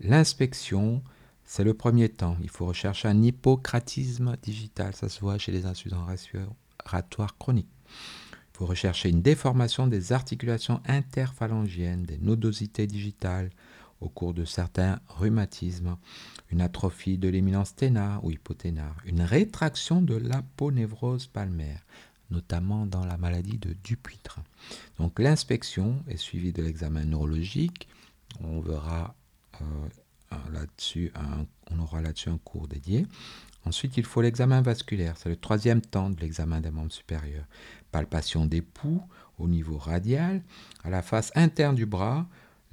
L'inspection, 0.01 1.03
c'est 1.45 1.65
le 1.65 1.73
premier 1.73 2.11
temps. 2.11 2.37
Il 2.43 2.51
faut 2.51 2.67
rechercher 2.67 3.09
un 3.09 3.23
hypocratisme 3.23 4.37
digital. 4.43 4.95
Ça 4.95 5.09
se 5.09 5.21
voit 5.21 5.39
chez 5.39 5.53
les 5.53 5.65
insuffisants 5.65 6.05
respiratoires 6.05 7.39
chroniques. 7.39 7.73
Il 7.89 8.59
faut 8.59 8.67
rechercher 8.67 9.09
une 9.09 9.23
déformation 9.23 9.87
des 9.87 10.13
articulations 10.13 10.83
interphalangiennes, 10.87 12.03
des 12.03 12.19
nodosités 12.19 12.87
digitales 12.87 13.49
au 14.01 14.09
cours 14.09 14.35
de 14.35 14.45
certains 14.45 15.01
rhumatismes, 15.09 15.97
une 16.51 16.61
atrophie 16.61 17.19
de 17.19 17.29
l'éminence 17.29 17.75
ténar 17.75 18.25
ou 18.25 18.31
hypoténar, 18.31 18.97
une 19.05 19.23
rétraction 19.23 20.03
de 20.03 20.15
l'aponévrose 20.15 21.27
palmaire, 21.27 21.85
notamment 22.31 22.87
dans 22.87 23.05
la 23.05 23.17
maladie 23.17 23.59
de 23.59 23.75
Dupuytren. 23.85 24.45
Donc 24.99 25.19
l'inspection 25.19 26.03
est 26.09 26.17
suivie 26.17 26.53
de 26.53 26.63
l'examen 26.63 27.05
neurologique. 27.05 27.89
On 28.41 28.61
verra 28.61 29.15
euh, 29.61 29.89
on 31.71 31.79
aura 31.79 32.01
là-dessus 32.01 32.31
un 32.31 32.39
cours 32.39 32.69
dédié. 32.69 33.07
Ensuite, 33.65 33.97
il 33.97 34.05
faut 34.05 34.23
l'examen 34.23 34.61
vasculaire. 34.61 35.15
C'est 35.17 35.29
le 35.29 35.37
troisième 35.37 35.81
temps 35.81 36.11
de 36.11 36.21
l'examen 36.21 36.61
des 36.61 36.71
membres 36.71 36.93
supérieurs. 36.93 37.47
Palpation 37.91 38.47
des 38.47 38.63
poux 38.63 39.03
au 39.39 39.49
niveau 39.49 39.77
radial, 39.77 40.43
à 40.85 40.91
la 40.91 41.03
face 41.03 41.33
interne 41.35 41.75
du 41.75 41.87
bras, 41.87 42.27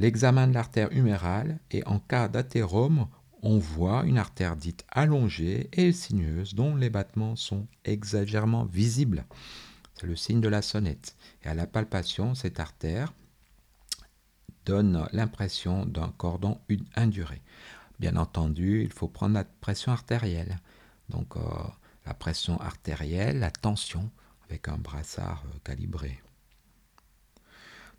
l'examen 0.03 0.49
de 0.49 0.53
l'artère 0.53 0.91
humérale 0.91 1.59
et 1.71 1.81
en 1.85 1.97
cas 1.97 2.27
d'athérome, 2.27 3.07
on 3.41 3.57
voit 3.57 4.03
une 4.03 4.17
artère 4.17 4.57
dite 4.57 4.83
allongée 4.89 5.69
et 5.71 5.93
sinueuse 5.93 6.55
dont 6.55 6.75
les 6.75 6.89
battements 6.89 7.37
sont 7.37 7.67
exagérément 7.85 8.65
visibles. 8.65 9.23
C'est 9.95 10.05
le 10.05 10.17
signe 10.17 10.41
de 10.41 10.49
la 10.49 10.61
sonnette. 10.61 11.15
Et 11.43 11.47
à 11.47 11.53
la 11.53 11.67
palpation, 11.67 12.35
cette 12.35 12.59
artère 12.59 13.13
donne 14.65 15.07
l'impression 15.13 15.85
d'un 15.85 16.09
cordon 16.09 16.59
induré. 16.97 17.41
Bien 17.97 18.17
entendu, 18.17 18.83
il 18.83 18.91
faut 18.91 19.07
prendre 19.07 19.35
la 19.35 19.45
pression 19.45 19.93
artérielle. 19.93 20.57
Donc 21.07 21.37
euh, 21.37 21.41
la 22.05 22.13
pression 22.13 22.59
artérielle, 22.59 23.39
la 23.39 23.51
tension 23.51 24.11
avec 24.49 24.67
un 24.67 24.77
brassard 24.77 25.45
euh, 25.47 25.59
calibré. 25.63 26.21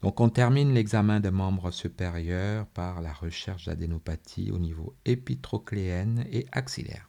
Donc 0.05 0.21
on 0.21 0.29
termine 0.29 0.75
l'examen 0.75 1.19
des 1.19 1.31
membres 1.31 1.71
supérieurs 1.71 2.67
par 2.67 3.01
la 3.01 3.11
recherche 3.11 3.64
d'adénopathie 3.64 4.51
au 4.51 4.59
niveau 4.59 4.95
épitrocléenne 5.07 6.27
et 6.31 6.45
axillaire. 6.53 7.09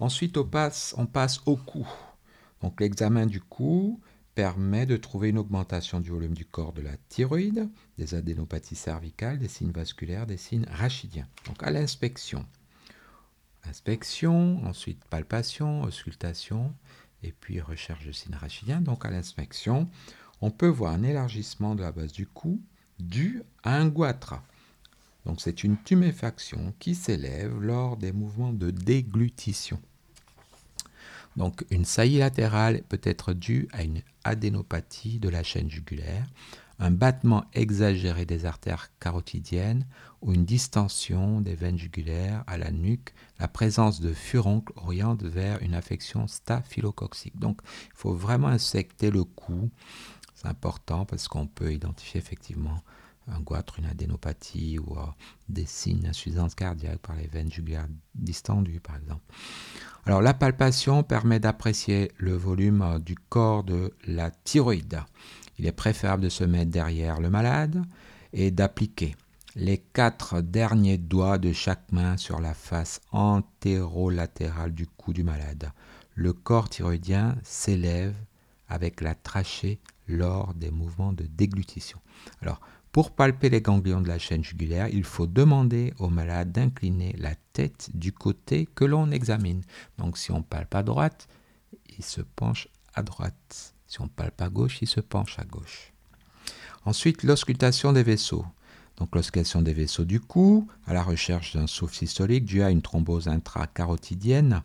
Ensuite 0.00 0.36
on 0.36 0.42
passe, 0.42 0.92
on 0.98 1.06
passe 1.06 1.40
au 1.46 1.54
cou. 1.54 1.86
Donc 2.62 2.80
l'examen 2.80 3.26
du 3.26 3.40
cou 3.40 4.00
permet 4.34 4.86
de 4.86 4.96
trouver 4.96 5.28
une 5.28 5.38
augmentation 5.38 6.00
du 6.00 6.10
volume 6.10 6.34
du 6.34 6.44
corps 6.44 6.72
de 6.72 6.82
la 6.82 6.96
thyroïde, 7.10 7.70
des 7.96 8.16
adénopathies 8.16 8.74
cervicales, 8.74 9.38
des 9.38 9.46
signes 9.46 9.70
vasculaires, 9.70 10.26
des 10.26 10.36
signes 10.36 10.66
rachidiens. 10.68 11.28
Donc 11.46 11.62
à 11.62 11.70
l'inspection. 11.70 12.44
Inspection, 13.68 14.64
ensuite 14.64 15.04
palpation, 15.04 15.82
auscultation, 15.82 16.74
et 17.22 17.30
puis 17.30 17.60
recherche 17.60 18.04
de 18.04 18.10
signes 18.10 18.34
rachidiens. 18.34 18.80
Donc 18.80 19.04
à 19.04 19.10
l'inspection, 19.10 19.88
on 20.40 20.50
peut 20.50 20.68
voir 20.68 20.92
un 20.92 21.02
élargissement 21.02 21.74
de 21.74 21.82
la 21.82 21.92
base 21.92 22.12
du 22.12 22.26
cou 22.26 22.60
dû 22.98 23.42
à 23.62 23.76
un 23.76 23.88
goitre. 23.88 24.34
Donc 25.26 25.40
c'est 25.40 25.64
une 25.64 25.76
tuméfaction 25.76 26.74
qui 26.78 26.94
s'élève 26.94 27.60
lors 27.60 27.96
des 27.96 28.12
mouvements 28.12 28.52
de 28.52 28.70
déglutition. 28.70 29.80
Donc 31.36 31.64
une 31.70 31.84
saillie 31.84 32.18
latérale 32.18 32.82
peut 32.88 33.00
être 33.02 33.32
due 33.32 33.68
à 33.72 33.82
une 33.82 34.02
adénopathie 34.24 35.18
de 35.18 35.28
la 35.28 35.42
chaîne 35.42 35.70
jugulaire, 35.70 36.26
un 36.78 36.90
battement 36.90 37.44
exagéré 37.52 38.24
des 38.24 38.46
artères 38.46 38.90
carotidiennes 38.98 39.86
ou 40.22 40.32
une 40.32 40.46
distension 40.46 41.40
des 41.40 41.54
veines 41.54 41.78
jugulaires 41.78 42.42
à 42.46 42.56
la 42.56 42.70
nuque, 42.70 43.12
la 43.38 43.48
présence 43.48 44.00
de 44.00 44.12
furoncles 44.12 44.72
oriente 44.76 45.22
vers 45.22 45.62
une 45.62 45.74
affection 45.74 46.26
staphylococcique. 46.26 47.38
Donc 47.38 47.60
il 47.64 47.96
faut 47.96 48.14
vraiment 48.14 48.48
insecter 48.48 49.10
le 49.10 49.24
cou 49.24 49.70
c'est 50.40 50.48
important 50.48 51.04
parce 51.04 51.28
qu'on 51.28 51.46
peut 51.46 51.72
identifier 51.72 52.18
effectivement 52.18 52.78
un 53.28 53.40
goitre, 53.40 53.78
une 53.78 53.86
adénopathie 53.86 54.78
ou 54.78 54.96
euh, 54.98 55.04
des 55.48 55.66
signes 55.66 56.00
d'insuffisance 56.00 56.54
cardiaque 56.54 56.98
par 56.98 57.16
les 57.16 57.26
veines 57.26 57.50
jugulaires 57.50 57.86
distendues, 58.14 58.80
par 58.80 58.96
exemple. 58.96 59.22
Alors, 60.06 60.22
la 60.22 60.34
palpation 60.34 61.02
permet 61.02 61.38
d'apprécier 61.38 62.10
le 62.16 62.34
volume 62.34 62.82
euh, 62.82 62.98
du 62.98 63.14
corps 63.14 63.64
de 63.64 63.92
la 64.06 64.30
thyroïde. 64.30 65.02
Il 65.58 65.66
est 65.66 65.72
préférable 65.72 66.22
de 66.22 66.28
se 66.28 66.44
mettre 66.44 66.70
derrière 66.70 67.20
le 67.20 67.30
malade 67.30 67.84
et 68.32 68.50
d'appliquer 68.50 69.14
les 69.56 69.78
quatre 69.78 70.40
derniers 70.40 70.98
doigts 70.98 71.38
de 71.38 71.52
chaque 71.52 71.92
main 71.92 72.16
sur 72.16 72.40
la 72.40 72.54
face 72.54 73.00
antérolatérale 73.12 74.72
du 74.72 74.86
cou 74.86 75.12
du 75.12 75.24
malade. 75.24 75.70
Le 76.14 76.32
corps 76.32 76.70
thyroïdien 76.70 77.36
s'élève 77.42 78.14
avec 78.68 79.00
la 79.00 79.14
trachée 79.14 79.80
lors 80.10 80.54
des 80.54 80.70
mouvements 80.70 81.12
de 81.12 81.24
déglutition. 81.24 81.98
Alors, 82.42 82.60
pour 82.92 83.12
palper 83.12 83.48
les 83.48 83.60
ganglions 83.60 84.00
de 84.00 84.08
la 84.08 84.18
chaîne 84.18 84.42
jugulaire, 84.42 84.88
il 84.88 85.04
faut 85.04 85.26
demander 85.26 85.94
au 85.98 86.08
malade 86.08 86.50
d'incliner 86.50 87.14
la 87.18 87.34
tête 87.52 87.90
du 87.94 88.12
côté 88.12 88.66
que 88.74 88.84
l'on 88.84 89.10
examine. 89.12 89.62
Donc, 89.98 90.18
si 90.18 90.32
on 90.32 90.42
palpe 90.42 90.74
à 90.74 90.82
droite, 90.82 91.28
il 91.98 92.04
se 92.04 92.20
penche 92.20 92.68
à 92.94 93.02
droite. 93.02 93.74
Si 93.86 94.00
on 94.00 94.08
palpe 94.08 94.40
à 94.42 94.48
gauche, 94.48 94.82
il 94.82 94.88
se 94.88 95.00
penche 95.00 95.38
à 95.38 95.44
gauche. 95.44 95.92
Ensuite, 96.84 97.22
l'auscultation 97.22 97.92
des 97.92 98.02
vaisseaux. 98.02 98.44
Donc 98.96 99.14
l'auscultation 99.14 99.62
des 99.62 99.72
vaisseaux 99.72 100.04
du 100.04 100.20
cou, 100.20 100.68
à 100.86 100.92
la 100.92 101.02
recherche 101.02 101.56
d'un 101.56 101.66
souffle 101.66 101.94
systolique 101.96 102.44
dû 102.44 102.62
à 102.62 102.70
une 102.70 102.82
thrombose 102.82 103.28
intracarotidienne, 103.28 104.62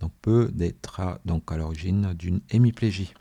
donc 0.00 0.12
peut 0.20 0.52
être 0.60 1.18
donc 1.24 1.50
à 1.50 1.56
l'origine 1.56 2.12
d'une 2.12 2.42
hémiplégie. 2.50 3.14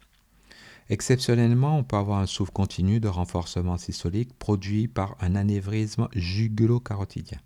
Exceptionnellement, 0.90 1.78
on 1.78 1.84
peut 1.84 1.98
avoir 1.98 2.20
un 2.20 2.26
souffle 2.26 2.54
continu 2.54 3.00
de 3.00 3.10
renforcement 3.10 3.78
systolique 3.78 4.38
produit 4.38 4.88
par 4.88 5.18
un 5.20 5.36
anévrisme 5.36 6.08
jugulo-carotidien. 6.14 7.40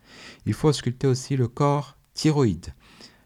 Il 0.46 0.54
faut 0.54 0.70
ausculter 0.70 1.08
aussi 1.08 1.36
le 1.36 1.48
corps 1.48 1.98
thyroïde, 2.14 2.68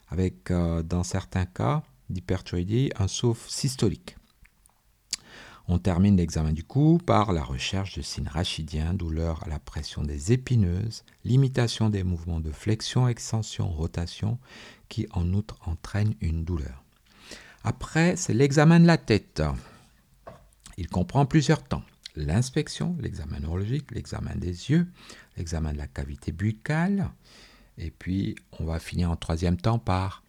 avec 0.10 0.52
euh, 0.52 0.84
dans 0.84 1.04
certains 1.04 1.46
cas 1.46 1.84
d'hyperthyroïdie 2.10 2.92
un 2.98 3.08
souffle 3.08 3.50
systolique. 3.50 4.16
On 5.68 5.80
termine 5.80 6.18
l'examen 6.18 6.54
du 6.54 6.64
cou 6.64 7.00
par 7.04 7.34
la 7.34 7.44
recherche 7.44 7.98
de 7.98 8.04
signes 8.04 8.28
rachidiens, 8.28 8.94
douleur 8.94 9.44
à 9.44 9.50
la 9.50 9.58
pression 9.58 10.04
des 10.04 10.32
épineuses, 10.32 11.04
limitation 11.24 11.90
des 11.90 12.04
mouvements 12.04 12.40
de 12.40 12.52
flexion, 12.52 13.08
extension, 13.08 13.68
rotation, 13.68 14.38
qui 14.90 15.08
en 15.12 15.34
outre 15.34 15.58
entraînent 15.66 16.14
une 16.22 16.46
douleur. 16.46 16.84
Après, 17.64 18.16
c'est 18.16 18.36
l'examen 18.36 18.80
de 18.80 18.86
la 18.86 19.00
tête. 19.00 19.42
Il 20.78 20.88
comprend 20.88 21.26
plusieurs 21.26 21.64
temps. 21.64 21.84
L'inspection, 22.16 22.96
l'examen 23.00 23.40
neurologique, 23.40 23.92
l'examen 23.92 24.36
des 24.36 24.72
yeux, 24.72 24.88
l'examen 25.38 25.74
de 25.74 25.78
la 25.78 25.88
cavité 25.88 26.32
buccale, 26.32 27.12
et 27.78 27.92
puis 27.92 28.36
on 28.60 28.66
va 28.66 28.80
finir 28.80 29.12
en 29.12 29.18
troisième 29.18 29.58
temps 29.58 29.80
par 29.80 30.24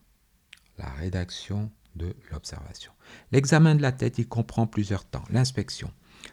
la 0.78 0.88
rédaction 0.90 1.70
de 1.94 2.14
l'observation. 2.30 2.92
L'examen 3.32 3.74
de 3.74 3.82
la 3.82 3.92
tête, 3.92 4.18
il 4.18 4.28
comprend 4.28 4.66
plusieurs 4.66 5.04
temps. 5.04 5.24
L'inspection. 5.30 5.92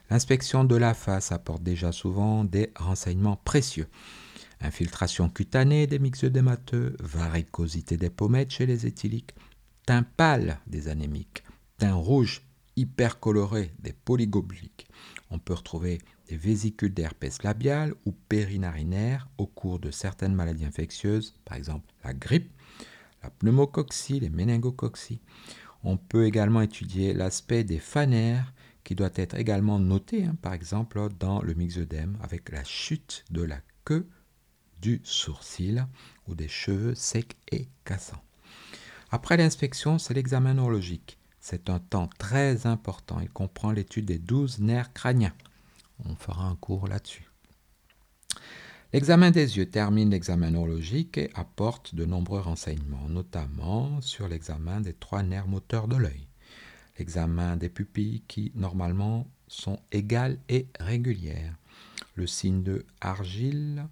L'inspection 0.09 0.63
de 0.63 0.75
la 0.75 0.93
face 0.93 1.31
apporte 1.31 1.63
déjà 1.63 1.91
souvent 1.91 2.43
des 2.43 2.71
renseignements 2.75 3.37
précieux. 3.37 3.87
Infiltration 4.59 5.29
cutanée 5.29 5.87
des 5.87 5.99
myxœdémateux, 5.99 6.95
varicosité 6.99 7.97
des 7.97 8.09
pommettes 8.09 8.51
chez 8.51 8.65
les 8.65 8.85
éthyliques, 8.85 9.35
teint 9.85 10.03
pâle 10.03 10.59
des 10.67 10.87
anémiques, 10.87 11.43
teint 11.77 11.93
rouge 11.93 12.41
hypercoloré 12.75 13.71
des 13.79 13.93
polygobliques. 13.93 14.87
On 15.29 15.39
peut 15.39 15.53
retrouver 15.53 15.99
des 16.27 16.37
vésicules 16.37 16.93
d'herpès 16.93 17.43
labial 17.43 17.93
ou 18.05 18.11
périnarinaire 18.11 19.27
au 19.37 19.45
cours 19.45 19.79
de 19.79 19.91
certaines 19.91 20.35
maladies 20.35 20.65
infectieuses, 20.65 21.35
par 21.45 21.57
exemple 21.57 21.91
la 22.03 22.13
grippe, 22.13 22.51
la 23.21 23.29
pneumococcie, 23.29 24.19
les 24.19 24.29
méningococcies. 24.29 25.21
On 25.83 25.97
peut 25.97 26.25
également 26.25 26.61
étudier 26.61 27.13
l'aspect 27.13 27.63
des 27.63 27.79
fanères 27.79 28.53
qui 28.83 28.95
doit 28.95 29.11
être 29.15 29.35
également 29.35 29.79
noté, 29.79 30.25
hein, 30.25 30.35
par 30.41 30.53
exemple 30.53 30.99
dans 31.19 31.41
le 31.41 31.53
myxodème 31.53 32.17
avec 32.21 32.49
la 32.51 32.63
chute 32.63 33.23
de 33.31 33.41
la 33.41 33.59
queue 33.85 34.07
du 34.81 35.01
sourcil 35.03 35.85
ou 36.27 36.35
des 36.35 36.49
cheveux 36.49 36.95
secs 36.95 37.37
et 37.51 37.67
cassants. 37.85 38.21
Après 39.11 39.37
l'inspection, 39.37 39.99
c'est 39.99 40.13
l'examen 40.13 40.55
neurologique. 40.55 41.17
C'est 41.45 41.69
un 41.69 41.79
temps 41.79 42.09
très 42.17 42.67
important. 42.67 43.19
Il 43.19 43.29
comprend 43.29 43.73
l'étude 43.73 44.05
des 44.05 44.17
douze 44.17 44.59
nerfs 44.59 44.93
crâniens. 44.93 45.33
On 46.05 46.15
fera 46.15 46.45
un 46.45 46.55
cours 46.55 46.87
là-dessus. 46.87 47.29
L'examen 48.93 49.29
des 49.29 49.57
yeux 49.57 49.69
termine 49.69 50.11
l'examen 50.11 50.51
neurologique 50.51 51.17
et 51.17 51.29
apporte 51.35 51.95
de 51.95 52.05
nombreux 52.05 52.39
renseignements, 52.39 53.09
notamment 53.09 53.99
sur 53.99 54.29
l'examen 54.29 54.79
des 54.79 54.93
trois 54.93 55.21
nerfs 55.21 55.49
moteurs 55.49 55.89
de 55.89 55.97
l'œil, 55.97 56.29
l'examen 56.97 57.57
des 57.57 57.69
pupilles 57.69 58.23
qui 58.29 58.53
normalement 58.55 59.27
sont 59.49 59.81
égales 59.91 60.39
et 60.47 60.67
régulières, 60.79 61.57
le 62.15 62.25
signe 62.25 62.63
de 62.63 62.85
Argile 63.01 63.85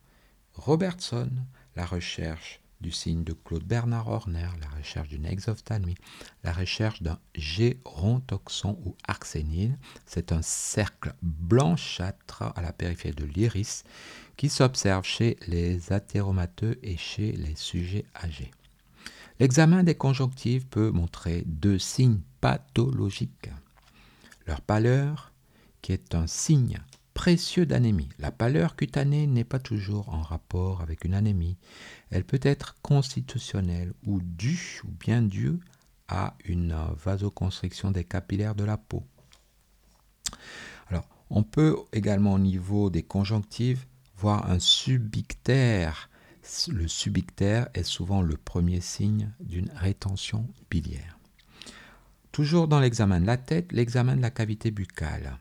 Robertson, 0.54 1.30
la 1.76 1.86
recherche 1.86 2.61
du 2.82 2.92
signe 2.92 3.24
de 3.24 3.34
Claude 3.34 3.64
Bernard 3.64 4.08
Horner, 4.08 4.50
la 4.60 4.78
recherche 4.78 5.10
d'une 5.10 5.26
exophthalmie, 5.26 5.96
la 6.44 6.52
recherche 6.52 7.02
d'un 7.02 7.20
gérontoxon 7.36 8.78
ou 8.86 8.96
arsénile. 9.08 9.78
C'est 10.06 10.32
un 10.32 10.42
cercle 10.42 11.14
blanchâtre 11.22 12.44
à 12.56 12.62
la 12.62 12.74
périphérie 12.74 13.16
de 13.16 13.26
l'iris 13.26 13.84
qui 14.38 14.50
s'observe 14.50 15.06
chez 15.06 15.38
les 15.48 15.94
athéromateux 15.94 16.80
et 16.84 16.98
chez 16.98 17.32
les 17.34 17.56
sujets 17.56 18.06
âgés. 18.16 18.52
L'examen 19.40 19.84
des 19.84 19.96
conjonctives 19.96 20.66
peut 20.68 20.92
montrer 20.92 21.44
deux 21.46 21.80
signes 21.80 22.22
pathologiques. 22.42 23.50
Leur 24.46 24.62
pâleur, 24.62 25.32
qui 25.82 25.94
est 25.94 26.14
un 26.16 26.28
signe 26.28 26.80
précieux 27.14 27.66
d'anémie. 27.66 28.10
La 28.20 28.32
pâleur 28.32 28.76
cutanée 28.76 29.28
n'est 29.28 29.44
pas 29.44 29.60
toujours 29.60 30.10
en 30.10 30.22
rapport 30.22 30.82
avec 30.82 31.04
une 31.06 31.14
anémie. 31.14 31.58
Elle 32.10 32.24
peut 32.24 32.40
être 32.42 32.76
constitutionnelle 32.82 33.94
ou 34.06 34.22
due 34.22 34.82
ou 34.86 34.92
bien 34.92 35.22
due 35.22 35.60
à 36.08 36.36
une 36.46 36.76
vasoconstriction 37.04 37.92
des 37.92 38.04
capillaires 38.04 38.56
de 38.56 38.64
la 38.64 38.78
peau. 38.78 39.04
Alors, 40.90 41.08
on 41.30 41.44
peut 41.44 41.78
également 41.94 42.34
au 42.34 42.40
niveau 42.40 42.90
des 42.90 43.04
conjonctives 43.04 43.86
voir 44.18 44.50
un 44.52 44.60
subictère. 44.60 46.10
Le 46.68 46.88
subictère 46.88 47.70
est 47.74 47.84
souvent 47.84 48.22
le 48.22 48.36
premier 48.36 48.82
signe 48.82 49.32
d'une 49.40 49.72
rétention 49.76 50.48
biliaire. 50.70 51.18
Toujours 52.32 52.68
dans 52.68 52.80
l'examen 52.80 53.20
de 53.20 53.26
la 53.26 53.38
tête, 53.38 53.72
l'examen 53.72 54.16
de 54.16 54.22
la 54.22 54.32
cavité 54.32 54.72
buccale. 54.72 55.38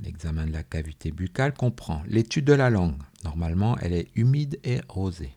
L'examen 0.00 0.46
de 0.46 0.52
la 0.52 0.62
cavité 0.62 1.10
buccale 1.10 1.54
comprend 1.54 2.02
l'étude 2.06 2.44
de 2.44 2.52
la 2.52 2.70
langue. 2.70 3.00
Normalement, 3.24 3.78
elle 3.78 3.94
est 3.94 4.08
humide 4.14 4.60
et 4.62 4.80
rosée. 4.88 5.34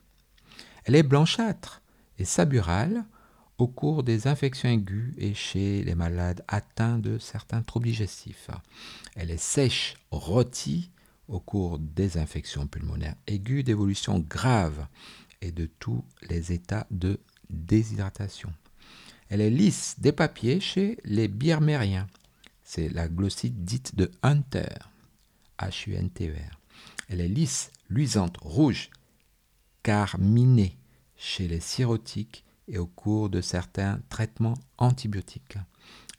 Elle 0.84 0.96
est 0.96 1.04
blanchâtre 1.04 1.82
et 2.18 2.26
saburale 2.26 3.06
au 3.58 3.68
cours 3.68 4.04
des 4.04 4.28
infections 4.28 4.70
aiguës 4.70 5.14
et 5.18 5.34
chez 5.34 5.84
les 5.84 5.96
malades 5.96 6.44
atteints 6.48 6.98
de 6.98 7.18
certains 7.18 7.62
troubles 7.62 7.88
digestifs. 7.88 8.50
Elle 9.16 9.32
est 9.32 9.38
sèche, 9.38 9.96
rôtie 10.12 10.92
au 11.28 11.40
cours 11.40 11.78
des 11.80 12.18
infections 12.18 12.68
pulmonaires 12.68 13.16
aiguës 13.28 13.64
d'évolution 13.64 14.20
grave 14.20 14.88
et 15.42 15.52
de 15.52 15.70
tous 15.80 16.04
les 16.30 16.52
états 16.52 16.88
de 16.92 17.20
déshydratation. 17.50 18.52
Elle 19.30 19.42
est 19.42 19.50
lisse 19.50 19.96
des 20.00 20.12
papiers 20.12 20.60
chez 20.60 20.98
les 21.04 21.28
birmériens 21.28 22.08
c'est 22.70 22.90
la 22.90 23.08
glossite 23.08 23.66
dite 23.66 23.96
de 23.96 24.12
Hunter, 24.22 24.76
H-U-N-T-E-R. 25.58 26.60
Elle 27.08 27.20
est 27.20 27.28
lisse, 27.28 27.72
luisante, 27.90 28.38
rouge, 28.38 28.92
carminée 29.82 30.78
chez 31.18 31.48
les 31.48 31.62
cirrhotiques 31.62 32.46
et 32.68 32.78
au 32.78 32.86
cours 32.86 33.32
de 33.32 33.42
certains 33.42 34.00
traitements 34.10 34.54
antibiotiques. 34.78 35.58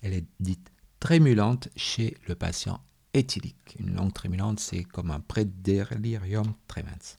Elle 0.03 0.13
est 0.13 0.27
dite 0.41 0.73
trémulante 0.99 1.69
chez 1.77 2.17
le 2.27 2.35
patient 2.35 2.81
éthylique. 3.15 3.77
Une 3.79 3.95
langue 3.95 4.13
trémulante, 4.13 4.59
c'est 4.59 4.83
comme 4.83 5.13
un 5.13 5.21
prédélirium 5.21 6.53
tremens. 6.67 7.17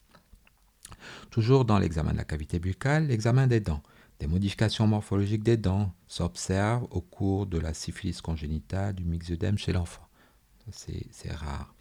Toujours 1.30 1.63
dans 1.63 1.80
l'examen 1.80 2.12
de 2.12 2.17
la 2.17 2.26
cavité 2.26 2.60
buccale, 2.60 3.08
l'examen 3.08 3.48
des 3.48 3.62
dents. 3.62 3.82
Des 4.21 4.27
modifications 4.27 4.86
morphologiques 4.86 5.41
des 5.41 5.57
dents 5.57 5.91
s'observent 6.07 6.88
au 6.91 7.01
cours 7.01 7.47
de 7.47 7.57
la 7.57 7.73
syphilis 7.73 8.21
congénitale 8.21 8.93
du 8.93 9.03
myxodème 9.03 9.57
chez 9.57 9.73
l'enfant. 9.73 10.07
C'est 10.69 11.34
rare. 11.34 11.73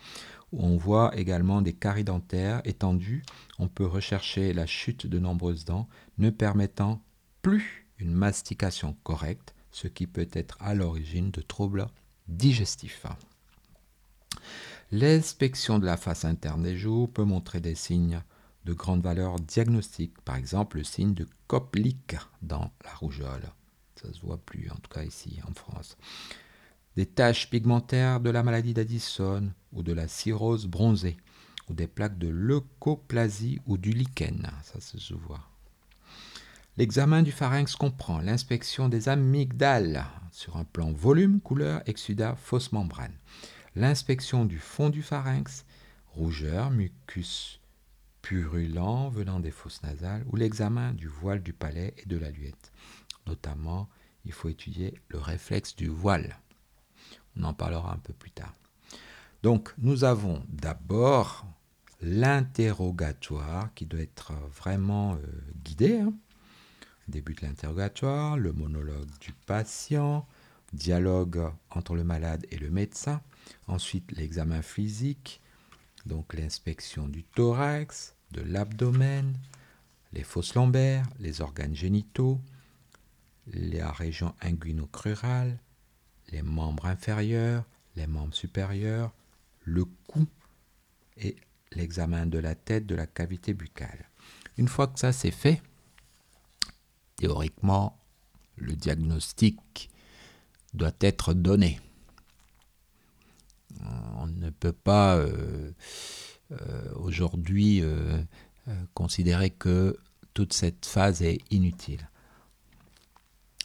On 0.51 0.79
voit 0.79 1.15
également 1.19 1.61
des 1.61 1.75
caries 1.75 2.03
dentaires 2.03 2.63
étendues. 2.65 3.25
On 3.59 3.69
peut 3.69 3.85
rechercher 3.85 4.55
la 4.55 4.65
chute 4.65 5.07
de 5.07 5.19
nombreuses 5.19 5.67
dents, 5.67 5.87
ne 6.17 6.31
permettant 6.31 7.03
plus 7.43 7.87
une 7.99 8.15
mastication 8.15 8.97
correcte, 9.03 9.55
ce 9.71 9.87
qui 9.87 10.07
peut 10.07 10.29
être 10.33 10.57
à 10.61 10.73
l'origine 10.73 11.31
de 11.31 11.43
troubles 11.43 11.89
digestifs. 12.27 13.05
L'inspection 14.93 15.79
de 15.79 15.85
la 15.85 15.99
face 15.99 16.25
interne 16.25 16.63
des 16.63 16.79
joues 16.79 17.07
peut 17.07 17.25
montrer 17.25 17.61
des 17.61 17.75
signes 17.75 18.23
de 18.65 18.73
grande 18.73 19.03
valeur 19.03 19.41
diagnostique, 19.41 20.21
par 20.25 20.37
exemple 20.37 20.79
le 20.79 20.85
signe 20.85 21.15
de 21.15 21.27
Koplik 21.47 22.17
dans 22.43 22.71
la 22.85 22.95
rougeole. 22.95 23.51
Ça 23.97 24.13
se 24.13 24.21
voit 24.21 24.39
plus, 24.39 24.71
en 24.71 24.77
tout 24.77 24.91
cas 24.91 25.03
ici 25.03 25.39
en 25.49 25.53
France. 25.55 25.97
Des 26.97 27.07
taches 27.07 27.51
pigmentaires 27.51 28.21
de 28.21 28.31
la 28.31 28.43
maladie 28.43 28.75
d'Addison 28.75 29.51
ou 29.73 29.83
de 29.83 29.93
la 29.93 30.09
cirrhose 30.09 30.67
bronzée, 30.67 31.17
ou 31.69 31.75
des 31.75 31.87
plaques 31.87 32.19
de 32.19 32.29
leucoplasie 32.29 33.61
ou 33.67 33.79
du 33.79 33.91
lichen. 33.91 34.51
Ça 34.63 34.81
se 34.81 35.15
voit. 35.15 35.47
L'examen 36.77 37.23
du 37.23 37.33
pharynx 37.33 37.77
comprend 37.77 38.21
l'inspection 38.21 38.89
des 38.89 39.09
amygdales 39.09 40.07
sur 40.33 40.57
un 40.57 40.65
plan 40.65 40.93
volume, 40.93 41.41
couleur, 41.41 41.83
exsudat, 41.87 42.37
fausse 42.37 42.73
membrane. 42.73 43.15
L'inspection 43.77 44.45
du 44.45 44.59
fond 44.59 44.89
du 44.89 45.03
pharynx, 45.03 45.65
rougeur, 46.15 46.71
mucus 46.71 47.60
purulent 48.23 49.11
venant 49.11 49.41
des 49.41 49.51
fosses 49.51 49.83
nasales, 49.83 50.25
ou 50.27 50.37
l'examen 50.37 50.93
du 50.93 51.09
voile 51.09 51.43
du 51.43 51.53
palais 51.53 51.95
et 51.99 52.07
de 52.07 52.17
la 52.17 52.31
luette. 52.31 52.73
Notamment, 53.27 53.89
il 54.25 54.33
faut 54.33 54.49
étudier 54.49 54.95
le 55.09 55.19
réflexe 55.19 55.77
du 55.77 55.89
voile. 55.89 56.39
On 57.37 57.45
en 57.45 57.55
parlera 57.55 57.93
un 57.93 57.99
peu 57.99 58.13
plus 58.13 58.31
tard. 58.31 58.55
Donc, 59.43 59.73
nous 59.79 60.05
avons 60.05 60.45
d'abord 60.49 61.47
l'interrogatoire 62.03 63.73
qui 63.75 63.87
doit 63.87 64.01
être 64.01 64.33
vraiment 64.55 65.15
euh, 65.15 65.19
guidé. 65.65 66.01
Hein. 66.01 66.13
Début 67.09 67.35
de 67.35 67.43
l'interrogatoire, 67.43 68.37
le 68.37 68.53
monologue 68.53 69.09
du 69.21 69.33
patient, 69.33 70.27
dialogue 70.73 71.51
entre 71.71 71.95
le 71.95 72.05
malade 72.05 72.47
et 72.51 72.59
le 72.59 72.71
médecin. 72.71 73.21
Ensuite, 73.67 74.13
l'examen 74.13 74.63
physique, 74.63 75.41
donc 76.07 76.35
l'inspection 76.35 77.09
du 77.09 77.25
thorax, 77.25 78.15
de 78.33 78.41
l'abdomen, 78.41 79.37
les 80.13 80.23
fosses 80.23 80.55
lombaires, 80.55 81.09
les 81.19 81.41
organes 81.41 81.75
génitaux, 81.75 82.41
la 83.53 83.91
région 83.91 84.35
inguinocrurale, 84.41 85.59
les 86.31 86.43
membres 86.43 86.87
inférieurs, 86.87 87.65
les 87.97 88.07
membres 88.07 88.35
supérieurs, 88.35 89.13
le 89.65 89.85
cou 89.85 90.27
et 91.17 91.37
l'examen 91.73 92.27
de 92.27 92.39
la 92.39 92.55
tête, 92.55 92.87
de 92.87 92.95
la 92.95 93.07
cavité 93.07 93.55
buccale. 93.55 94.09
Une 94.57 94.69
fois 94.69 94.87
que 94.87 94.99
ça 94.99 95.13
c'est 95.13 95.31
fait, 95.31 95.63
théoriquement, 97.17 97.99
le 98.57 98.75
diagnostic 98.75 99.91
doit 100.75 100.93
être 101.01 101.35
donné. 101.35 101.81
On 104.17 104.27
ne 104.27 104.51
peut 104.51 104.73
pas 104.73 105.17
euh, 105.17 105.73
euh, 106.53 106.93
aujourd'hui 106.97 107.81
euh, 107.83 108.23
considérer 108.95 109.51
que 109.51 109.99
toute 110.35 110.53
cette 110.53 110.87
phase 110.87 111.23
est 111.23 111.39
inutile. 111.51 112.09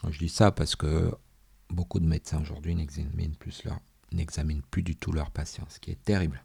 Je 0.07 0.17
dis 0.19 0.29
ça 0.29 0.51
parce 0.51 0.75
que 0.75 1.11
beaucoup 1.69 1.99
de 1.99 2.05
médecins 2.05 2.41
aujourd'hui 2.41 2.75
n'examinent 2.75 3.35
plus, 4.69 4.83
du 4.83 4.95
tout 4.95 5.11
leurs 5.11 5.31
patients, 5.31 5.65
ce 5.69 5.79
qui 5.79 5.91
est 5.91 6.03
terrible. 6.03 6.43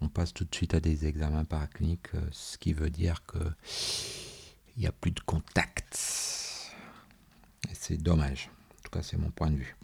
On 0.00 0.08
passe 0.08 0.34
tout 0.34 0.44
de 0.44 0.54
suite 0.54 0.74
à 0.74 0.80
des 0.80 1.06
examens 1.06 1.44
paracliniques, 1.44 2.10
ce 2.30 2.58
qui 2.58 2.74
veut 2.74 2.90
dire 2.90 3.22
qu'il 3.26 3.54
n'y 4.76 4.86
a 4.86 4.92
plus 4.92 5.12
de 5.12 5.20
contact. 5.20 5.96
C'est 7.72 7.96
dommage. 7.96 8.50
En 8.78 8.82
tout 8.82 8.90
cas, 8.90 9.02
c'est 9.02 9.16
mon 9.16 9.30
point 9.30 9.50
de 9.50 9.56
vue. 9.56 9.76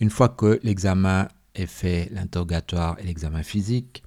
Une 0.00 0.10
fois 0.10 0.28
que 0.28 0.58
l'examen 0.62 1.28
est 1.54 1.66
fait, 1.66 2.08
l'interrogatoire 2.10 2.98
et 2.98 3.04
l'examen 3.04 3.42
physique, 3.42 4.02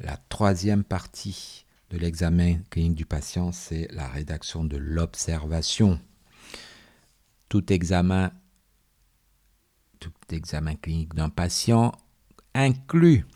la 0.00 0.16
troisième 0.28 0.84
partie 0.84 1.66
de 1.90 1.98
l'examen 1.98 2.56
clinique 2.70 2.94
du 2.94 3.06
patient, 3.06 3.52
c'est 3.52 3.88
la 3.92 4.08
rédaction 4.08 4.64
de 4.64 4.76
l'observation 4.76 6.00
tout 7.52 7.70
examen, 7.70 8.32
tout 10.00 10.10
examen 10.30 10.74
clinique 10.74 11.12
d'un 11.12 11.28
patient 11.28 11.92
inclut 12.54 13.26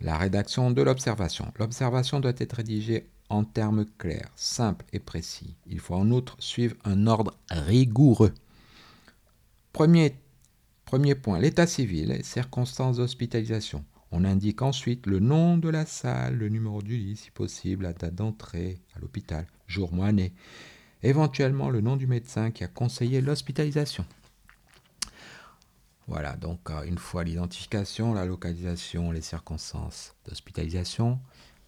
la 0.00 0.16
rédaction 0.16 0.70
de 0.70 0.80
l'observation. 0.80 1.52
L'observation 1.58 2.20
doit 2.20 2.32
être 2.38 2.54
rédigée 2.54 3.10
en 3.28 3.44
termes 3.44 3.84
clairs, 3.98 4.30
simples 4.34 4.86
et 4.94 4.98
précis. 4.98 5.58
Il 5.66 5.78
faut 5.78 5.94
en 5.94 6.10
outre 6.10 6.36
suivre 6.38 6.74
un 6.84 7.06
ordre 7.06 7.36
rigoureux. 7.50 8.32
Premier, 9.74 10.16
premier 10.92 11.14
point, 11.14 11.38
l'état 11.38 11.66
civil 11.66 12.22
circonstances 12.22 12.98
d'hospitalisation. 12.98 13.82
On 14.10 14.26
indique 14.26 14.60
ensuite 14.60 15.06
le 15.06 15.20
nom 15.20 15.56
de 15.56 15.70
la 15.70 15.86
salle, 15.86 16.36
le 16.36 16.50
numéro 16.50 16.82
du 16.82 16.98
lit 16.98 17.16
si 17.16 17.30
possible, 17.30 17.84
la 17.84 17.94
date 17.94 18.14
d'entrée 18.14 18.78
à 18.94 19.00
l'hôpital, 19.00 19.46
jour, 19.66 19.90
mois, 19.94 20.08
année, 20.08 20.34
éventuellement 21.02 21.70
le 21.70 21.80
nom 21.80 21.96
du 21.96 22.06
médecin 22.06 22.50
qui 22.50 22.62
a 22.62 22.68
conseillé 22.68 23.22
l'hospitalisation. 23.22 24.04
Voilà, 26.08 26.36
donc 26.36 26.68
euh, 26.68 26.82
une 26.82 26.98
fois 26.98 27.24
l'identification, 27.24 28.12
la 28.12 28.26
localisation, 28.26 29.12
les 29.12 29.22
circonstances 29.22 30.14
d'hospitalisation. 30.28 31.18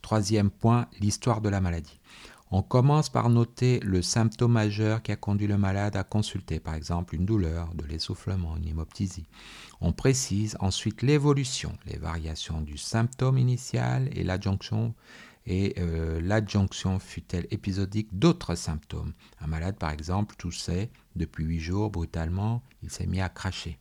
Troisième 0.02 0.50
point, 0.50 0.86
l'histoire 1.00 1.40
de 1.40 1.48
la 1.48 1.62
maladie. 1.62 1.98
On 2.50 2.62
commence 2.62 3.08
par 3.08 3.30
noter 3.30 3.80
le 3.80 4.02
symptôme 4.02 4.52
majeur 4.52 5.02
qui 5.02 5.10
a 5.12 5.16
conduit 5.16 5.46
le 5.46 5.58
malade 5.58 5.96
à 5.96 6.04
consulter, 6.04 6.60
par 6.60 6.74
exemple 6.74 7.14
une 7.14 7.24
douleur, 7.24 7.74
de 7.74 7.84
l'essoufflement, 7.84 8.56
une 8.56 8.68
hémoptysie. 8.68 9.26
On 9.80 9.92
précise 9.92 10.56
ensuite 10.60 11.02
l'évolution, 11.02 11.76
les 11.86 11.98
variations 11.98 12.60
du 12.60 12.78
symptôme 12.78 13.38
initial 13.38 14.08
et 14.12 14.22
l'adjonction 14.22 14.94
euh, 15.48 16.98
fut-elle 17.00 17.48
épisodique 17.50 18.08
d'autres 18.12 18.54
symptômes? 18.54 19.14
Un 19.40 19.46
malade, 19.46 19.76
par 19.76 19.90
exemple, 19.90 20.36
toussait 20.36 20.90
depuis 21.16 21.44
huit 21.44 21.60
jours 21.60 21.90
brutalement, 21.90 22.62
il 22.82 22.90
s'est 22.90 23.06
mis 23.06 23.20
à 23.20 23.28
cracher. 23.28 23.78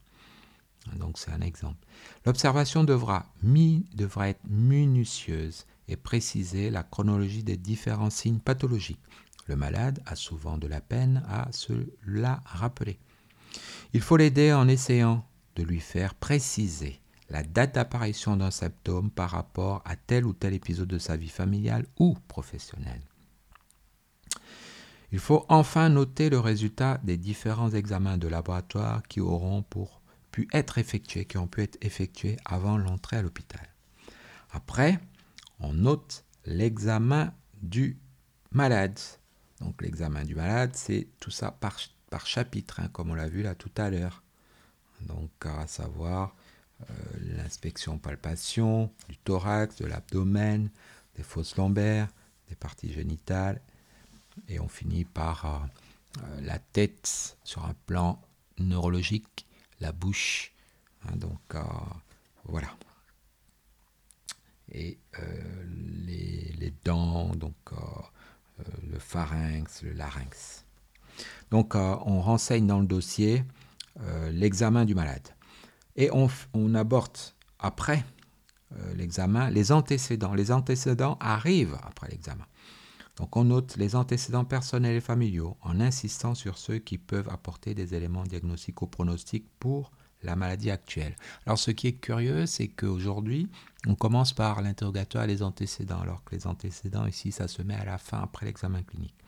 Donc 0.96 1.18
c'est 1.18 1.30
un 1.30 1.40
exemple. 1.40 1.78
L'observation 2.26 2.84
devra 2.84 3.26
être 3.42 4.40
minutieuse 4.48 5.66
et 5.88 5.96
préciser 5.96 6.70
la 6.70 6.82
chronologie 6.82 7.44
des 7.44 7.56
différents 7.56 8.10
signes 8.10 8.40
pathologiques. 8.40 9.00
Le 9.46 9.56
malade 9.56 10.02
a 10.06 10.16
souvent 10.16 10.56
de 10.56 10.66
la 10.66 10.80
peine 10.80 11.22
à 11.28 11.52
se 11.52 11.72
la 12.06 12.40
rappeler. 12.44 12.98
Il 13.92 14.00
faut 14.00 14.16
l'aider 14.16 14.52
en 14.52 14.68
essayant 14.68 15.26
de 15.56 15.62
lui 15.62 15.80
faire 15.80 16.14
préciser 16.14 17.00
la 17.30 17.42
date 17.42 17.74
d'apparition 17.74 18.36
d'un 18.36 18.50
symptôme 18.50 19.10
par 19.10 19.30
rapport 19.30 19.82
à 19.84 19.96
tel 19.96 20.26
ou 20.26 20.32
tel 20.32 20.54
épisode 20.54 20.88
de 20.88 20.98
sa 20.98 21.16
vie 21.16 21.28
familiale 21.28 21.86
ou 21.98 22.14
professionnelle. 22.28 23.02
Il 25.12 25.18
faut 25.20 25.46
enfin 25.48 25.90
noter 25.90 26.28
le 26.28 26.40
résultat 26.40 26.98
des 27.04 27.16
différents 27.16 27.70
examens 27.70 28.18
de 28.18 28.26
laboratoire 28.26 29.02
qui 29.04 29.20
auront 29.20 29.64
pu 30.32 30.48
être 30.52 30.78
effectués, 30.78 31.24
qui 31.24 31.38
ont 31.38 31.46
pu 31.46 31.62
être 31.62 31.78
effectués 31.82 32.36
avant 32.44 32.76
l'entrée 32.76 33.18
à 33.18 33.22
l'hôpital. 33.22 33.68
Après, 34.50 34.98
on 35.60 35.72
note 35.72 36.24
l'examen 36.44 37.32
du 37.62 37.98
malade. 38.52 38.98
Donc 39.60 39.82
l'examen 39.82 40.24
du 40.24 40.34
malade, 40.34 40.70
c'est 40.74 41.08
tout 41.20 41.30
ça 41.30 41.50
par, 41.50 41.78
chapitre, 42.26 42.80
hein, 42.80 42.88
comme 42.92 43.10
on 43.10 43.14
l'a 43.14 43.28
vu 43.28 43.42
là 43.42 43.54
tout 43.54 43.72
à 43.76 43.90
l'heure. 43.90 44.22
Donc 45.00 45.30
à 45.44 45.66
savoir 45.66 46.36
euh, 46.82 46.94
l'inspection 47.36 47.98
palpation 47.98 48.92
du 49.08 49.16
thorax, 49.18 49.76
de 49.76 49.86
l'abdomen, 49.86 50.70
des 51.16 51.22
fosses 51.22 51.56
lombaires, 51.56 52.08
des 52.48 52.54
parties 52.54 52.92
génitales, 52.92 53.60
et 54.48 54.60
on 54.60 54.68
finit 54.68 55.04
par 55.04 55.44
euh, 55.44 55.58
euh, 56.22 56.40
la 56.42 56.58
tête 56.58 57.36
sur 57.42 57.64
un 57.64 57.74
plan 57.86 58.20
neurologique, 58.58 59.46
la 59.80 59.92
bouche. 59.92 60.52
Hein, 61.04 61.16
donc 61.16 61.40
voilà. 62.44 62.68
Et 64.72 64.98
les, 66.06 66.54
les, 66.58 66.72
dents, 66.84 67.34
donc 67.36 67.54
le 68.90 68.98
pharynx, 68.98 69.82
le 69.82 69.92
larynx. 69.92 70.64
Donc 71.50 71.74
on 71.74 72.20
renseigne 72.20 72.66
dans 72.66 72.80
le 72.80 72.86
dossier 72.86 73.44
l'examen 74.32 74.84
du 74.84 74.94
malade. 74.94 75.28
Et 75.96 76.10
on, 76.12 76.74
aborde 76.74 77.16
après 77.58 78.04
euh, 78.76 78.94
l'examen 78.94 79.50
les 79.50 79.70
antécédents. 79.70 80.34
Les 80.34 80.50
antécédents 80.50 81.16
arrivent 81.20 81.78
après 81.84 82.08
l'examen. 82.08 82.46
Donc 83.16 83.36
on 83.36 83.44
note 83.44 83.76
les 83.76 83.94
antécédents 83.94 84.44
personnels 84.44 84.96
et 84.96 85.00
familiaux 85.00 85.56
en 85.62 85.80
insistant 85.80 86.34
sur 86.34 86.58
ceux 86.58 86.78
qui 86.78 86.98
peuvent 86.98 87.28
apporter 87.28 87.74
des 87.74 87.94
éléments 87.94 88.24
diagnostiques 88.24 88.82
ou 88.82 88.88
pronostiques 88.88 89.46
pour 89.60 89.92
la 90.24 90.34
maladie 90.34 90.72
actuelle. 90.72 91.14
Alors 91.46 91.58
ce 91.58 91.70
qui 91.70 91.86
est 91.86 91.92
curieux, 91.92 92.46
c'est 92.46 92.68
qu'aujourd'hui, 92.68 93.48
on 93.86 93.94
commence 93.94 94.32
par 94.32 94.62
l'interrogatoire 94.62 95.24
et 95.24 95.28
les 95.28 95.42
antécédents, 95.42 96.00
alors 96.00 96.24
que 96.24 96.34
les 96.34 96.46
antécédents 96.46 97.06
ici, 97.06 97.32
ça 97.32 97.48
se 97.48 97.62
met 97.62 97.74
à 97.74 97.84
la 97.84 97.98
fin 97.98 98.20
après 98.20 98.46
l'examen 98.46 98.82
clinique. 98.82 99.18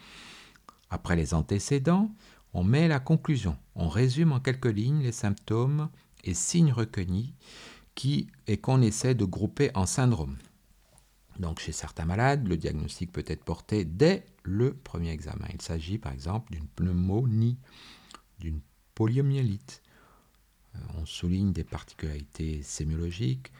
Après 0.90 1.16
les 1.16 1.34
antécédents, 1.34 2.10
on 2.54 2.64
met 2.64 2.88
la 2.88 3.00
conclusion. 3.00 3.56
On 3.74 3.88
résume 3.88 4.32
en 4.32 4.40
quelques 4.40 4.66
lignes 4.66 5.02
les 5.02 5.12
symptômes 5.12 5.90
et 6.24 6.32
signes 6.32 6.72
recueillis 6.72 7.34
qui, 7.94 8.28
et 8.46 8.56
qu'on 8.56 8.82
essaie 8.82 9.14
de 9.14 9.24
grouper 9.24 9.70
en 9.74 9.86
syndrome. 9.86 10.36
Donc 11.38 11.60
chez 11.60 11.72
certains 11.72 12.04
malades, 12.04 12.48
le 12.48 12.56
diagnostic 12.56 13.12
peut 13.12 13.24
être 13.26 13.44
porté 13.44 13.84
dès 13.84 14.24
le 14.42 14.72
premier 14.72 15.10
examen. 15.10 15.46
Il 15.52 15.60
s'agit 15.60 15.98
par 15.98 16.12
exemple 16.12 16.52
d'une 16.52 16.66
pneumonie, 16.66 17.58
d'une 18.38 18.60
poliomyélite. 18.94 19.82
Euh, 20.74 20.78
on 20.94 21.04
souligne 21.04 21.52
des 21.52 21.64
particularités 21.64 22.62
sémiologiques, 22.62 23.52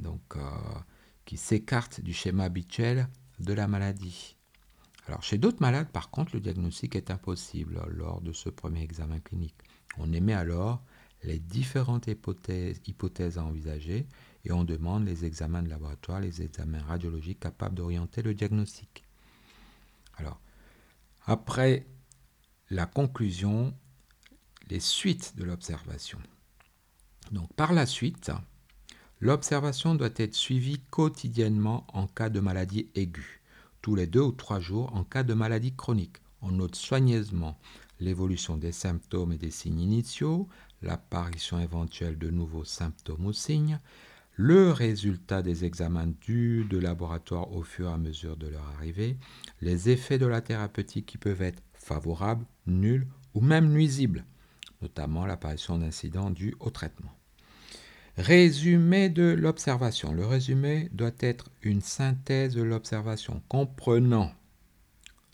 donc 0.00 0.22
euh, 0.36 0.40
qui 1.24 1.36
s'écarte 1.36 2.00
du 2.00 2.12
schéma 2.12 2.44
habituel 2.44 3.08
de 3.38 3.52
la 3.52 3.66
maladie. 3.66 4.36
Alors 5.06 5.22
chez 5.22 5.38
d'autres 5.38 5.60
malades, 5.60 5.90
par 5.90 6.10
contre, 6.10 6.34
le 6.34 6.40
diagnostic 6.40 6.96
est 6.96 7.10
impossible 7.10 7.82
lors 7.88 8.20
de 8.20 8.32
ce 8.32 8.48
premier 8.48 8.82
examen 8.82 9.18
clinique. 9.20 9.56
On 9.98 10.12
émet 10.12 10.34
alors 10.34 10.82
les 11.24 11.38
différentes 11.38 12.06
hypothèses, 12.06 12.80
hypothèses 12.86 13.38
à 13.38 13.44
envisager 13.44 14.06
et 14.44 14.52
on 14.52 14.64
demande 14.64 15.04
les 15.04 15.24
examens 15.24 15.62
de 15.62 15.68
laboratoire, 15.68 16.20
les 16.20 16.42
examens 16.42 16.82
radiologiques 16.82 17.40
capables 17.40 17.74
d'orienter 17.74 18.22
le 18.22 18.34
diagnostic. 18.34 19.04
Alors, 20.16 20.40
après 21.26 21.86
la 22.70 22.86
conclusion, 22.86 23.74
les 24.68 24.80
suites 24.80 25.36
de 25.36 25.44
l'observation. 25.44 26.18
Donc, 27.30 27.52
par 27.54 27.72
la 27.72 27.86
suite, 27.86 28.32
l'observation 29.22 29.94
doit 29.94 30.10
être 30.16 30.34
suivie 30.34 30.80
quotidiennement 30.90 31.86
en 31.92 32.08
cas 32.08 32.28
de 32.28 32.40
maladie 32.40 32.88
aiguë, 32.96 33.40
tous 33.80 33.94
les 33.94 34.08
deux 34.08 34.20
ou 34.20 34.32
trois 34.32 34.58
jours 34.58 34.92
en 34.96 35.04
cas 35.04 35.22
de 35.22 35.32
maladie 35.32 35.72
chronique. 35.76 36.16
On 36.42 36.50
note 36.50 36.74
soigneusement 36.74 37.56
l'évolution 38.00 38.56
des 38.56 38.72
symptômes 38.72 39.32
et 39.32 39.38
des 39.38 39.52
signes 39.52 39.78
initiaux, 39.78 40.48
l'apparition 40.82 41.60
éventuelle 41.60 42.18
de 42.18 42.30
nouveaux 42.30 42.64
symptômes 42.64 43.26
ou 43.26 43.32
signes, 43.32 43.78
le 44.34 44.72
résultat 44.72 45.40
des 45.40 45.64
examens 45.64 46.12
dus 46.20 46.64
de 46.68 46.78
laboratoire 46.78 47.52
au 47.52 47.62
fur 47.62 47.90
et 47.90 47.92
à 47.92 47.98
mesure 47.98 48.36
de 48.36 48.48
leur 48.48 48.66
arrivée, 48.76 49.16
les 49.60 49.88
effets 49.88 50.18
de 50.18 50.26
la 50.26 50.40
thérapeutique 50.40 51.06
qui 51.06 51.18
peuvent 51.18 51.42
être 51.42 51.62
favorables, 51.74 52.44
nuls 52.66 53.06
ou 53.34 53.40
même 53.40 53.70
nuisibles, 53.70 54.24
notamment 54.80 55.26
l'apparition 55.26 55.78
d'incidents 55.78 56.30
dus 56.30 56.56
au 56.58 56.70
traitement. 56.70 57.12
Résumé 58.18 59.08
de 59.08 59.22
l'observation. 59.22 60.12
Le 60.12 60.26
résumé 60.26 60.90
doit 60.92 61.14
être 61.18 61.48
une 61.62 61.80
synthèse 61.80 62.54
de 62.54 62.62
l'observation 62.62 63.42
comprenant. 63.48 64.30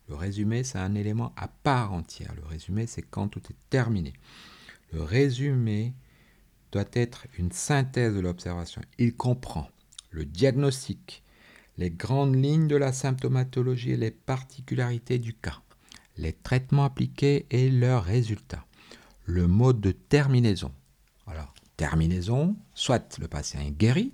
Le 0.08 0.14
résumé, 0.14 0.62
c'est 0.62 0.78
un 0.78 0.94
élément 0.94 1.32
à 1.36 1.48
part 1.48 1.92
entière. 1.92 2.32
Le 2.36 2.46
résumé, 2.46 2.86
c'est 2.86 3.02
quand 3.02 3.26
tout 3.26 3.42
est 3.50 3.56
terminé. 3.68 4.12
Le 4.92 5.02
résumé 5.02 5.92
doit 6.70 6.88
être 6.92 7.26
une 7.36 7.50
synthèse 7.50 8.14
de 8.14 8.20
l'observation. 8.20 8.80
Il 8.96 9.16
comprend 9.16 9.68
le 10.10 10.24
diagnostic, 10.24 11.24
les 11.78 11.90
grandes 11.90 12.36
lignes 12.36 12.68
de 12.68 12.76
la 12.76 12.92
symptomatologie 12.92 13.90
et 13.90 13.96
les 13.96 14.12
particularités 14.12 15.18
du 15.18 15.34
cas, 15.34 15.60
les 16.16 16.32
traitements 16.32 16.84
appliqués 16.84 17.46
et 17.50 17.70
leurs 17.70 18.04
résultats, 18.04 18.64
le 19.24 19.48
mode 19.48 19.80
de 19.80 19.90
terminaison. 19.90 20.72
Alors, 21.26 21.52
terminaison, 21.78 22.56
soit 22.74 23.18
le 23.18 23.28
patient 23.28 23.60
est 23.60 23.70
guéri, 23.70 24.12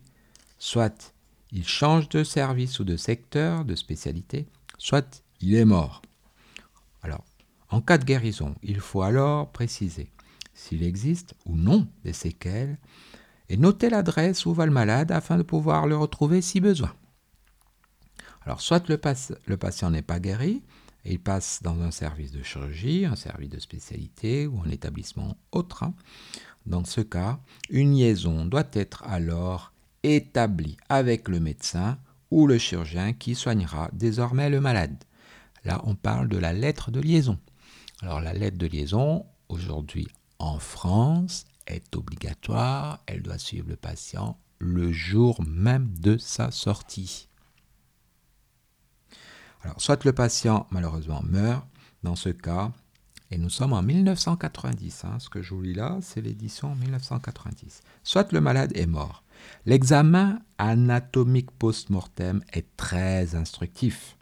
soit 0.58 1.12
il 1.50 1.66
change 1.66 2.08
de 2.10 2.22
service 2.22 2.78
ou 2.78 2.84
de 2.84 2.96
secteur, 2.96 3.64
de 3.64 3.74
spécialité, 3.74 4.46
soit 4.78 5.24
il 5.40 5.56
est 5.56 5.64
mort. 5.64 6.02
Alors, 7.02 7.24
en 7.70 7.80
cas 7.80 7.98
de 7.98 8.04
guérison, 8.04 8.54
il 8.62 8.78
faut 8.78 9.02
alors 9.02 9.50
préciser 9.50 10.10
s'il 10.54 10.84
existe 10.84 11.34
ou 11.46 11.56
non 11.56 11.88
des 12.04 12.12
séquelles, 12.12 12.78
et 13.48 13.56
noter 13.56 13.90
l'adresse 13.90 14.46
où 14.46 14.54
va 14.54 14.66
le 14.66 14.72
malade 14.72 15.10
afin 15.10 15.36
de 15.36 15.42
pouvoir 15.42 15.86
le 15.86 15.96
retrouver 15.96 16.40
si 16.40 16.60
besoin. 16.60 16.94
Alors, 18.42 18.60
soit 18.60 18.88
le, 18.88 18.96
patient 19.56 19.90
n'est 19.90 20.02
pas 20.02 20.20
guéri, 20.20 20.62
et 21.04 21.12
il 21.12 21.20
passe 21.20 21.60
dans 21.62 21.80
un 21.80 21.90
service 21.90 22.30
de 22.30 22.42
chirurgie, 22.42 23.04
un 23.04 23.16
service 23.16 23.50
de 23.50 23.58
spécialité 23.58 24.46
ou 24.46 24.60
un 24.64 24.70
établissement 24.70 25.36
autre. 25.52 25.84
Dans 26.66 26.84
ce 26.84 27.00
cas, 27.00 27.38
une 27.68 27.94
liaison 27.94 28.46
doit 28.46 28.68
être 28.72 29.02
alors 29.04 29.72
établie 30.02 30.76
avec 30.88 31.28
le 31.28 31.40
médecin 31.40 31.98
ou 32.30 32.46
le 32.46 32.58
chirurgien 32.58 33.12
qui 33.12 33.34
soignera 33.34 33.90
désormais 33.92 34.50
le 34.50 34.60
malade. 34.60 35.04
Là, 35.64 35.80
on 35.84 35.94
parle 35.94 36.28
de 36.28 36.38
la 36.38 36.52
lettre 36.52 36.90
de 36.90 37.00
liaison. 37.00 37.38
Alors 38.02 38.20
la 38.20 38.32
lettre 38.32 38.58
de 38.58 38.66
liaison, 38.66 39.24
aujourd'hui 39.48 40.08
en 40.38 40.58
France 40.58 41.44
est 41.66 41.96
obligatoire, 41.96 43.02
elle 43.06 43.22
doit 43.22 43.38
suivre 43.38 43.68
le 43.68 43.76
patient 43.76 44.38
le 44.58 44.92
jour 44.92 45.42
même 45.46 45.96
de 45.98 46.16
sa 46.16 46.50
sortie. 46.50 47.28
Alors, 49.62 49.80
soit 49.80 50.04
le 50.04 50.12
patient 50.12 50.66
malheureusement 50.70 51.22
meurt, 51.22 51.66
dans 52.02 52.16
ce 52.16 52.28
cas, 52.28 52.72
et 53.34 53.38
nous 53.38 53.50
sommes 53.50 53.72
en 53.72 53.82
1990, 53.82 55.04
hein, 55.04 55.18
ce 55.18 55.28
que 55.28 55.42
je 55.42 55.54
vous 55.54 55.62
lis 55.62 55.74
là, 55.74 55.98
c'est 56.02 56.20
l'édition 56.20 56.76
1990, 56.76 57.82
soit 58.04 58.30
le 58.30 58.40
malade 58.40 58.70
est 58.76 58.86
mort. 58.86 59.24
L'examen 59.66 60.38
anatomique 60.58 61.50
post-mortem 61.50 62.44
est 62.52 62.66
très 62.76 63.34
instructif. 63.34 64.16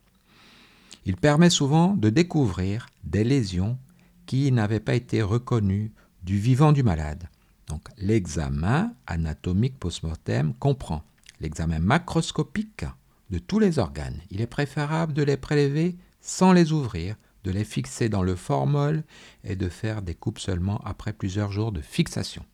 Il 1.05 1.17
permet 1.17 1.51
souvent 1.51 1.95
de 1.95 2.09
découvrir 2.09 2.87
des 3.05 3.23
lésions 3.23 3.77
qui 4.25 4.51
n'avaient 4.51 4.81
pas 4.81 4.95
été 4.95 5.21
reconnues 5.21 5.93
du 6.23 6.39
vivant 6.39 6.73
du 6.73 6.83
malade. 6.83 7.29
Donc 7.67 7.83
l'examen 7.99 8.95
anatomique 9.07 9.79
post-mortem 9.79 10.55
comprend 10.55 11.05
l'examen 11.39 11.81
macroscopique 11.81 12.87
de 13.29 13.39
tous 13.39 13.59
les 13.59 13.79
organes. 13.79 14.23
Il 14.31 14.41
est 14.41 14.47
préférable 14.47 15.13
de 15.13 15.23
les 15.23 15.37
prélever 15.37 15.99
sans 16.23 16.55
les 16.55 16.73
ouvrir, 16.73 17.17
de 17.45 17.51
les 17.51 17.65
fixer 17.65 18.09
dans 18.09 18.23
le 18.23 18.37
formol 18.37 19.05
et 19.45 19.57
de 19.57 19.69
faire 19.69 20.03
des 20.03 20.15
coupes 20.15 20.39
seulement 20.39 20.79
après 20.85 21.13
plusieurs 21.13 21.53
jours 21.53 21.73
de 21.73 21.81
fixation. 21.81 22.45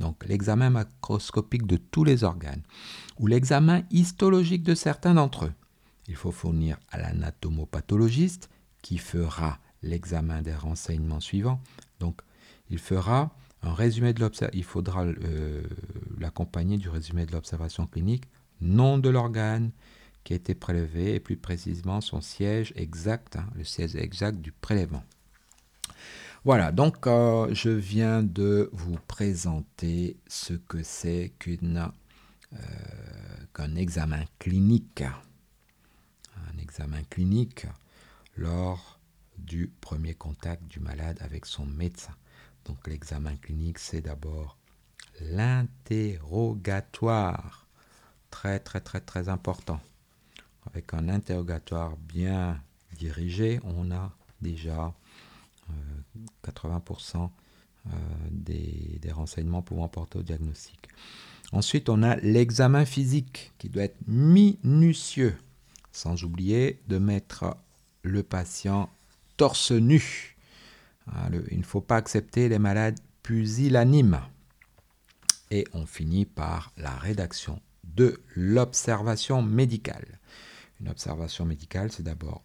Donc 0.00 0.24
l'examen 0.26 0.70
macroscopique 0.70 1.66
de 1.66 1.76
tous 1.76 2.04
les 2.04 2.24
organes 2.24 2.62
ou 3.18 3.26
l'examen 3.26 3.82
histologique 3.90 4.62
de 4.62 4.74
certains 4.74 5.14
d'entre 5.14 5.46
eux. 5.46 5.52
Il 6.08 6.16
faut 6.16 6.32
fournir 6.32 6.76
à 6.90 6.98
l'anatomopathologiste 6.98 8.50
qui 8.82 8.98
fera 8.98 9.58
l'examen 9.82 10.42
des 10.42 10.54
renseignements 10.54 11.20
suivants. 11.20 11.60
Donc 12.00 12.20
il 12.68 12.78
fera 12.78 13.34
un 13.62 13.72
résumé 13.72 14.12
de 14.12 14.20
l'observation. 14.20 14.58
Il 14.58 14.64
faudra 14.64 15.04
euh, 15.04 15.62
l'accompagner 16.18 16.78
du 16.78 16.88
résumé 16.88 17.26
de 17.26 17.32
l'observation 17.32 17.86
clinique, 17.86 18.24
nom 18.60 18.98
de 18.98 19.08
l'organe 19.08 19.70
qui 20.24 20.32
a 20.32 20.36
été 20.36 20.54
prélevé 20.54 21.14
et 21.14 21.20
plus 21.20 21.36
précisément 21.36 22.00
son 22.00 22.20
siège 22.20 22.72
exact, 22.76 23.36
hein, 23.36 23.46
le 23.56 23.64
siège 23.64 23.96
exact 23.96 24.40
du 24.40 24.52
prélèvement. 24.52 25.04
Voilà, 26.44 26.72
donc 26.72 27.06
euh, 27.06 27.54
je 27.54 27.70
viens 27.70 28.24
de 28.24 28.68
vous 28.72 28.98
présenter 29.06 30.16
ce 30.26 30.54
que 30.54 30.82
c'est 30.82 31.30
euh, 31.46 31.86
qu'un 33.54 33.76
examen 33.76 34.24
clinique. 34.40 35.02
Un 35.02 36.58
examen 36.58 37.04
clinique 37.08 37.66
lors 38.36 38.98
du 39.38 39.68
premier 39.80 40.14
contact 40.14 40.64
du 40.64 40.80
malade 40.80 41.16
avec 41.20 41.46
son 41.46 41.64
médecin. 41.64 42.16
Donc 42.64 42.88
l'examen 42.88 43.36
clinique, 43.36 43.78
c'est 43.78 44.00
d'abord 44.00 44.58
l'interrogatoire. 45.20 47.68
Très 48.30 48.58
très 48.58 48.80
très 48.80 49.00
très 49.00 49.28
important. 49.28 49.80
Avec 50.66 50.94
un 50.94 51.08
interrogatoire 51.08 51.96
bien 51.96 52.60
dirigé, 52.96 53.60
on 53.64 53.90
a 53.90 54.12
déjà 54.40 54.94
80% 56.44 57.16
euh, 57.16 57.28
euh, 57.88 57.96
des, 58.30 59.12
renseignements 59.12 59.62
pouvant 59.62 59.88
porter 59.88 60.18
au 60.18 60.22
diagnostic. 60.22 60.88
Ensuite, 61.52 61.88
on 61.88 62.02
a 62.02 62.16
l'examen 62.16 62.84
physique 62.84 63.52
qui 63.58 63.68
doit 63.68 63.84
être 63.84 63.98
minutieux, 64.06 65.36
sans 65.90 66.22
oublier 66.24 66.80
de 66.88 66.98
mettre 66.98 67.56
le 68.02 68.22
patient 68.22 68.88
torse 69.36 69.72
nu 69.72 70.32
ah, 71.10 71.28
il 71.50 71.58
ne 71.58 71.64
faut 71.64 71.80
pas 71.80 71.96
accepter 71.96 72.48
les 72.48 72.58
malades 72.58 72.98
pusillanimes. 73.22 74.20
Et 75.50 75.66
on 75.72 75.86
finit 75.86 76.24
par 76.24 76.72
la 76.76 76.96
rédaction 76.96 77.60
de 77.84 78.20
l'observation 78.34 79.42
médicale. 79.42 80.20
Une 80.82 80.88
observation 80.88 81.44
médicale, 81.44 81.92
c'est 81.92 82.02
d'abord 82.02 82.42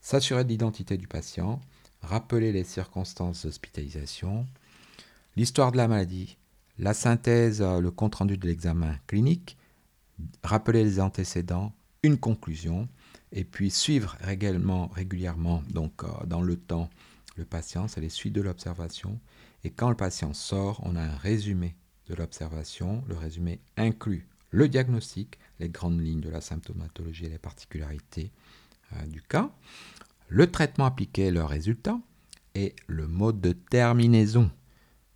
s'assurer 0.00 0.44
de 0.44 0.48
l'identité 0.48 0.96
du 0.96 1.08
patient, 1.08 1.60
rappeler 2.00 2.52
les 2.52 2.64
circonstances 2.64 3.44
d'hospitalisation, 3.44 4.46
l'histoire 5.36 5.72
de 5.72 5.76
la 5.76 5.88
maladie, 5.88 6.38
la 6.78 6.94
synthèse, 6.94 7.60
le 7.60 7.90
compte-rendu 7.90 8.36
de 8.36 8.46
l'examen 8.46 8.96
clinique, 9.06 9.56
rappeler 10.42 10.84
les 10.84 11.00
antécédents, 11.00 11.72
une 12.02 12.18
conclusion, 12.18 12.88
et 13.32 13.44
puis 13.44 13.70
suivre 13.70 14.16
régulièrement, 14.20 15.62
donc 15.70 16.04
euh, 16.04 16.08
dans 16.26 16.42
le 16.42 16.56
temps 16.56 16.90
le 17.36 17.44
patient, 17.44 17.88
c'est 17.88 18.00
les 18.00 18.10
suites 18.10 18.34
de 18.34 18.42
l'observation. 18.42 19.18
Et 19.64 19.70
quand 19.70 19.88
le 19.88 19.96
patient 19.96 20.34
sort, 20.34 20.80
on 20.84 20.96
a 20.96 21.02
un 21.02 21.16
résumé 21.16 21.74
de 22.08 22.14
l'observation. 22.14 23.02
Le 23.08 23.16
résumé 23.16 23.60
inclut 23.76 24.28
le 24.52 24.68
diagnostic, 24.68 25.38
les 25.58 25.68
grandes 25.68 26.00
lignes 26.00 26.20
de 26.20 26.30
la 26.30 26.40
symptomatologie 26.40 27.26
et 27.26 27.30
les 27.30 27.38
particularités 27.38 28.30
euh, 28.92 29.06
du 29.06 29.20
cas, 29.20 29.50
le 30.28 30.50
traitement 30.50 30.86
appliqué, 30.86 31.30
le 31.30 31.44
résultat, 31.44 31.98
et 32.54 32.74
le 32.86 33.08
mode 33.08 33.40
de 33.40 33.52
terminaison. 33.52 34.50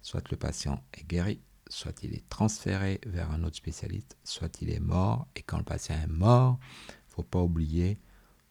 Soit 0.03 0.31
le 0.31 0.37
patient 0.37 0.83
est 0.95 1.07
guéri, 1.07 1.41
soit 1.69 2.03
il 2.03 2.15
est 2.15 2.29
transféré 2.29 3.01
vers 3.07 3.31
un 3.31 3.43
autre 3.45 3.57
spécialiste, 3.57 4.17
soit 4.25 4.61
il 4.63 4.71
est 4.71 4.81
mort. 4.81 5.27
Et 5.37 5.43
quand 5.43 5.59
le 5.59 5.65
patient 5.65 5.97
est 5.97 6.07
mort, 6.07 6.59
il 6.89 7.11
ne 7.11 7.15
faut 7.15 7.23
pas 7.23 7.43
oublier 7.43 7.99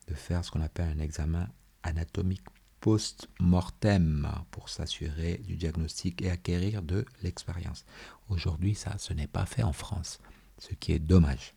de 0.07 0.13
faire 0.13 0.43
ce 0.43 0.51
qu'on 0.51 0.61
appelle 0.61 0.89
un 0.95 1.01
examen 1.01 1.47
anatomique 1.83 2.43
post-mortem 2.79 4.29
pour 4.51 4.69
s'assurer 4.69 5.39
du 5.39 5.55
diagnostic 5.55 6.21
et 6.21 6.29
acquérir 6.29 6.83
de 6.83 7.05
l'expérience. 7.23 7.85
Aujourd'hui, 8.29 8.75
ça, 8.75 8.97
ce 8.99 9.13
n'est 9.13 9.27
pas 9.27 9.47
fait 9.47 9.63
en 9.63 9.73
France, 9.73 10.19
ce 10.57 10.73
qui 10.73 10.93
est 10.93 10.99
dommage. 10.99 11.53